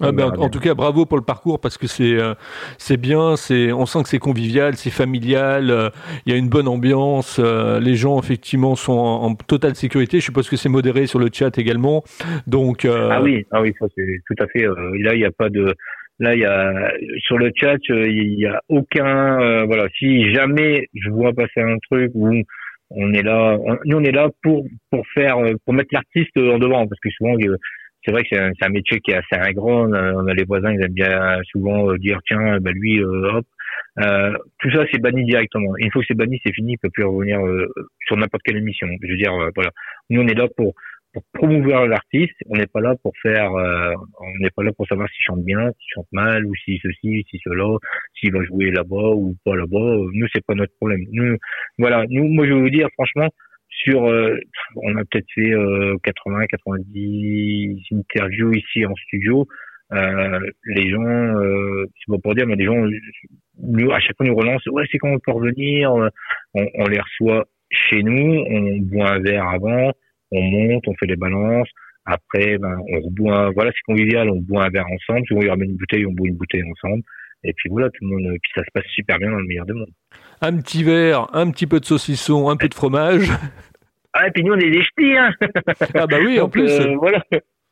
ah 0.00 0.12
ben, 0.12 0.30
en, 0.38 0.48
tout 0.48 0.60
cas, 0.60 0.74
bravo 0.74 1.06
pour 1.06 1.18
le 1.18 1.24
parcours 1.24 1.60
parce 1.60 1.78
que 1.78 1.86
c'est 1.86 2.14
euh, 2.14 2.34
c'est 2.78 2.96
bien, 2.96 3.36
c'est 3.36 3.72
on 3.72 3.86
sent 3.86 4.02
que 4.02 4.08
c'est 4.08 4.18
convivial, 4.18 4.74
c'est 4.74 4.90
familial, 4.90 5.70
euh, 5.70 5.90
il 6.24 6.32
y 6.32 6.34
a 6.34 6.38
une 6.38 6.48
bonne 6.48 6.68
ambiance, 6.68 7.40
euh, 7.42 7.80
les 7.80 7.94
gens 7.94 8.18
effectivement 8.18 8.74
sont 8.74 8.92
en, 8.92 9.34
totale 9.34 9.74
sécurité. 9.74 10.18
Je 10.20 10.24
suppose 10.24 10.48
que 10.48 10.56
c'est 10.56 10.68
modéré 10.68 11.06
sur 11.06 11.18
le 11.18 11.28
chat 11.32 11.56
également. 11.58 12.02
Donc 12.46 12.84
ah 12.84 13.22
oui, 13.22 13.44
ah 13.52 13.62
oui, 13.62 13.72
ça 13.78 13.86
c'est 13.96 14.20
tout 14.26 14.42
à 14.42 14.46
fait. 14.48 14.62
là, 14.62 15.14
il 15.14 15.18
n'y 15.18 15.24
a 15.24 15.32
pas 15.32 15.48
de 15.48 15.74
Là, 16.18 16.34
il 16.34 16.40
y 16.40 16.46
a 16.46 16.90
sur 17.18 17.36
le 17.36 17.50
chat, 17.54 17.76
il 17.90 18.38
y 18.38 18.46
a 18.46 18.62
aucun 18.70 19.66
voilà. 19.66 19.86
Si 19.98 20.32
jamais 20.32 20.88
je 20.94 21.10
vois 21.10 21.34
passer 21.34 21.60
un 21.60 21.76
truc 21.90 22.10
où 22.14 22.32
on 22.90 23.12
est 23.12 23.22
là, 23.22 23.58
nous 23.84 23.96
on 23.96 24.04
est 24.04 24.12
là 24.12 24.28
pour 24.42 24.66
pour 24.90 25.06
faire 25.14 25.38
pour 25.64 25.74
mettre 25.74 25.92
l'artiste 25.92 26.36
en 26.36 26.58
devant 26.58 26.86
parce 26.86 27.00
que 27.00 27.10
souvent 27.10 27.34
euh, 27.34 27.56
c'est 28.04 28.12
vrai 28.12 28.22
que 28.22 28.28
c'est 28.30 28.40
un, 28.40 28.52
un, 28.62 28.68
métier 28.68 29.00
qui 29.00 29.10
est 29.10 29.16
assez 29.16 29.40
ingrat. 29.40 29.88
On 29.88 30.26
a, 30.28 30.34
les 30.34 30.44
voisins, 30.44 30.72
ils 30.72 30.80
aiment 30.80 30.92
bien 30.92 31.38
souvent 31.50 31.90
euh, 31.90 31.98
dire 31.98 32.20
tiens, 32.26 32.58
bah 32.60 32.70
lui, 32.72 33.00
euh, 33.00 33.32
hop. 33.32 33.46
tout 34.60 34.70
ça, 34.70 34.84
c'est 34.92 35.00
banni 35.00 35.24
directement. 35.24 35.72
Une 35.78 35.90
fois 35.90 36.02
que 36.02 36.06
c'est 36.08 36.16
banni, 36.16 36.40
c'est 36.46 36.52
fini, 36.52 36.74
il 36.74 36.78
peut 36.78 36.90
plus 36.90 37.04
revenir 37.04 37.40
sur 38.06 38.16
n'importe 38.16 38.42
quelle 38.44 38.58
émission. 38.58 38.86
Je 39.02 39.08
veux 39.08 39.16
dire, 39.16 39.32
voilà. 39.56 39.70
Nous, 40.10 40.20
on 40.20 40.28
est 40.28 40.38
là 40.38 40.46
pour 40.56 40.74
pour 41.16 41.24
promouvoir 41.32 41.86
l'artiste. 41.86 42.36
On 42.50 42.56
n'est 42.56 42.66
pas 42.66 42.80
là 42.80 42.94
pour 43.02 43.12
faire, 43.22 43.50
euh, 43.54 43.94
on 44.20 44.38
n'est 44.42 44.50
pas 44.50 44.62
là 44.62 44.72
pour 44.76 44.86
savoir 44.86 45.08
s'il 45.08 45.24
chante 45.24 45.44
bien, 45.44 45.60
s'il 45.60 45.94
chante 45.94 46.08
mal, 46.12 46.44
ou 46.44 46.52
si 46.56 46.78
ceci, 46.82 47.24
si 47.30 47.40
cela, 47.42 47.64
s'il 48.14 48.32
va 48.32 48.44
jouer 48.44 48.70
là-bas 48.70 49.14
ou 49.14 49.34
pas 49.44 49.56
là-bas. 49.56 49.96
Nous, 50.12 50.26
c'est 50.34 50.44
pas 50.44 50.54
notre 50.54 50.74
problème. 50.76 51.00
Nous, 51.12 51.36
voilà. 51.78 52.04
Nous, 52.10 52.24
moi, 52.28 52.46
je 52.46 52.52
vais 52.52 52.60
vous 52.60 52.70
dire, 52.70 52.88
franchement, 52.94 53.30
sur, 53.70 54.04
euh, 54.06 54.36
on 54.76 54.96
a 54.96 55.04
peut-être 55.10 55.26
fait 55.34 55.52
80, 56.02 56.42
euh, 56.42 56.46
90 56.50 57.82
interviews 57.92 58.52
ici 58.52 58.84
en 58.84 58.94
studio. 58.96 59.46
les 59.92 60.90
gens, 60.90 61.34
c'est 61.96 62.12
pas 62.12 62.18
pour 62.22 62.34
dire, 62.34 62.46
mais 62.46 62.56
les 62.56 62.66
gens, 62.66 62.84
à 63.94 64.00
chaque 64.00 64.18
fois, 64.18 64.26
nous 64.26 64.36
relancent. 64.36 64.66
Ouais, 64.66 64.84
c'est 64.92 64.98
quand 64.98 65.12
on 65.12 65.18
peut 65.18 65.32
revenir? 65.32 65.94
On, 65.94 66.10
on 66.54 66.88
les 66.88 67.00
reçoit 67.00 67.46
chez 67.70 68.02
nous. 68.02 68.44
On 68.50 68.76
boit 68.82 69.12
un 69.12 69.20
verre 69.20 69.48
avant 69.48 69.92
on 70.36 70.42
monte, 70.42 70.84
on 70.86 70.94
fait 70.94 71.06
les 71.06 71.16
balances. 71.16 71.68
Après, 72.04 72.56
ben, 72.58 72.78
on 72.92 73.10
boit, 73.10 73.50
voilà, 73.50 73.72
c'est 73.72 73.92
convivial, 73.92 74.30
on 74.30 74.40
boit 74.40 74.64
un 74.64 74.70
verre 74.70 74.86
ensemble. 74.86 75.26
Si 75.26 75.32
on 75.32 75.40
y 75.40 75.48
ramène 75.48 75.70
une 75.70 75.76
bouteille, 75.76 76.06
on 76.06 76.12
boit 76.12 76.28
une 76.28 76.36
bouteille 76.36 76.62
ensemble. 76.62 77.02
Et 77.42 77.52
puis 77.52 77.68
voilà, 77.68 77.90
tout 77.90 78.04
le 78.04 78.08
monde, 78.08 78.38
puis 78.42 78.52
ça 78.54 78.62
se 78.62 78.70
passe 78.72 78.84
super 78.94 79.18
bien 79.18 79.30
dans 79.30 79.38
le 79.38 79.44
meilleur 79.44 79.66
des 79.66 79.72
mondes. 79.72 79.90
Un 80.40 80.56
petit 80.58 80.82
verre, 80.82 81.28
un 81.32 81.50
petit 81.50 81.66
peu 81.66 81.80
de 81.80 81.84
saucisson, 81.84 82.48
un 82.48 82.56
peu 82.56 82.68
de 82.68 82.74
fromage. 82.74 83.30
Ah, 84.12 84.28
et 84.28 84.30
puis 84.30 84.42
nous, 84.42 84.54
on 84.54 84.58
est 84.58 84.70
des 84.70 84.82
ch'tis, 84.82 85.16
hein. 85.16 85.30
Ah 85.94 86.06
bah 86.06 86.16
oui, 86.24 86.40
en 86.40 86.48
plus. 86.48 86.70
Euh, 86.70 86.94
voilà. 86.96 87.22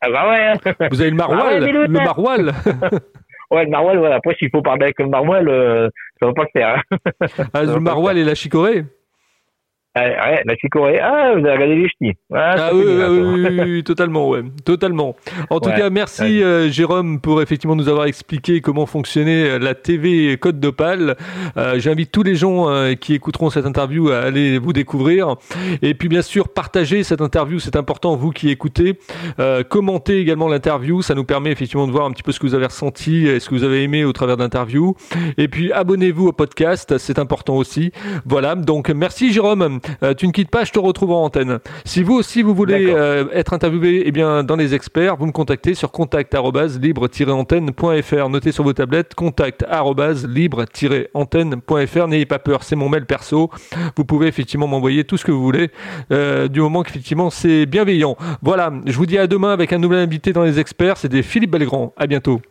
Ah 0.01 0.09
bah 0.11 0.29
ouais. 0.29 0.47
Hein. 0.47 0.87
Vous 0.91 1.01
avez 1.01 1.09
le 1.09 1.15
maroilles, 1.15 1.57
ah 1.57 1.59
le 1.59 1.87
maroilles. 1.87 2.45
ouais, 3.51 3.65
le 3.65 3.71
maroilles, 3.71 3.97
voilà. 3.97 4.15
Après, 4.17 4.35
s'il 4.35 4.51
faut 4.51 4.61
parler 4.61 4.83
avec 4.83 4.99
le 4.99 5.07
maroilles, 5.07 5.47
euh, 5.47 5.89
ça 6.19 6.27
va 6.27 6.33
pas 6.33 6.43
le 6.43 6.49
faire. 6.53 6.83
Hein. 6.91 7.47
Ah, 7.53 7.63
le 7.63 7.79
maroilles 7.79 8.19
et 8.19 8.23
la 8.23 8.35
chicorée 8.35 8.83
ah, 9.95 10.41
la 10.43 10.55
chicorée. 10.57 10.99
Ah, 10.99 11.31
vous 11.33 11.39
avez 11.45 11.53
regardé 11.53 11.75
les 11.75 11.87
ch'tis. 11.87 12.17
Ah, 12.33 12.55
ah 12.57 12.69
oui, 12.73 12.83
oui, 12.85 13.59
oui, 13.65 13.83
totalement, 13.83 14.29
ouais, 14.29 14.41
totalement. 14.65 15.15
En 15.49 15.61
tout 15.61 15.69
cas, 15.69 15.89
merci 15.89 16.43
euh, 16.43 16.69
Jérôme 16.69 17.21
pour 17.21 17.41
effectivement 17.41 17.77
nous 17.77 17.87
avoir 17.87 18.05
expliqué 18.05 18.59
comment 18.59 18.85
fonctionnait 18.85 19.51
euh, 19.51 19.59
la 19.59 19.73
TV 19.73 20.37
Code 20.37 20.59
d'Opale. 20.59 21.15
Euh, 21.55 21.79
J'invite 21.79 22.11
tous 22.11 22.23
les 22.23 22.35
gens 22.35 22.69
euh, 22.69 22.95
qui 22.95 23.13
écouteront 23.13 23.49
cette 23.49 23.65
interview 23.65 24.09
à 24.09 24.19
aller 24.19 24.57
vous 24.57 24.73
découvrir. 24.73 25.35
Et 25.81 25.93
puis 25.93 26.09
bien 26.09 26.21
sûr, 26.21 26.49
partagez 26.49 27.03
cette 27.03 27.21
interview, 27.21 27.59
c'est 27.59 27.77
important, 27.77 28.15
vous 28.15 28.31
qui 28.31 28.49
écoutez. 28.49 28.99
commentez 29.69 30.19
également 30.19 30.47
l'interview, 30.49 31.01
ça 31.01 31.15
nous 31.15 31.23
permet 31.23 31.51
effectivement 31.51 31.87
de 31.87 31.91
voir 31.91 32.05
un 32.05 32.11
petit 32.11 32.23
peu 32.23 32.31
ce 32.31 32.39
que 32.39 32.47
vous 32.47 32.55
avez 32.55 32.65
ressenti, 32.65 33.27
et 33.27 33.39
ce 33.39 33.49
que 33.49 33.55
vous 33.55 33.63
avez 33.63 33.83
aimé 33.83 34.03
au 34.03 34.11
travers 34.11 34.35
de 34.35 34.43
l'interview. 34.43 34.95
Et 35.37 35.47
puis 35.47 35.71
abonnez-vous 35.71 36.27
au 36.27 36.31
podcast, 36.33 36.97
c'est 36.97 37.19
important 37.19 37.55
aussi. 37.55 37.91
Voilà, 38.25 38.55
donc 38.55 38.89
merci 38.89 39.31
Jérôme. 39.31 39.79
Euh, 40.03 40.13
tu 40.13 40.27
ne 40.27 40.31
quittes 40.31 40.49
pas, 40.49 40.63
je 40.63 40.71
te 40.71 40.79
retrouve 40.79 41.11
en 41.11 41.23
antenne. 41.23 41.59
Si 41.83 42.03
vous 42.03 42.13
aussi 42.13 42.41
vous 42.41 42.53
voulez 42.53 42.87
euh, 42.89 43.25
être 43.33 43.53
interviewé 43.53 44.03
eh 44.05 44.11
bien, 44.11 44.43
dans 44.43 44.55
les 44.55 44.73
experts, 44.73 45.17
vous 45.17 45.25
me 45.25 45.31
contactez 45.31 45.73
sur 45.73 45.91
contact-libre-antenne.fr. 45.91 48.29
Notez 48.29 48.51
sur 48.51 48.63
vos 48.63 48.73
tablettes 48.73 49.15
contact-libre-antenne.fr. 49.15 52.07
N'ayez 52.07 52.25
pas 52.25 52.39
peur, 52.39 52.63
c'est 52.63 52.75
mon 52.75 52.89
mail 52.89 53.05
perso. 53.05 53.49
Vous 53.95 54.05
pouvez 54.05 54.27
effectivement 54.27 54.67
m'envoyer 54.67 55.03
tout 55.03 55.17
ce 55.17 55.25
que 55.25 55.31
vous 55.31 55.41
voulez, 55.41 55.71
euh, 56.11 56.47
du 56.47 56.61
moment 56.61 56.83
qu'effectivement 56.83 57.29
c'est 57.29 57.65
bienveillant. 57.65 58.17
Voilà, 58.41 58.71
je 58.85 58.97
vous 58.97 59.05
dis 59.05 59.17
à 59.17 59.27
demain 59.27 59.53
avec 59.53 59.73
un 59.73 59.77
nouvel 59.77 59.99
invité 59.99 60.33
dans 60.33 60.43
les 60.43 60.59
experts. 60.59 60.97
C'était 60.97 61.23
Philippe 61.23 61.51
Belgrand. 61.51 61.93
À 61.97 62.07
bientôt. 62.07 62.41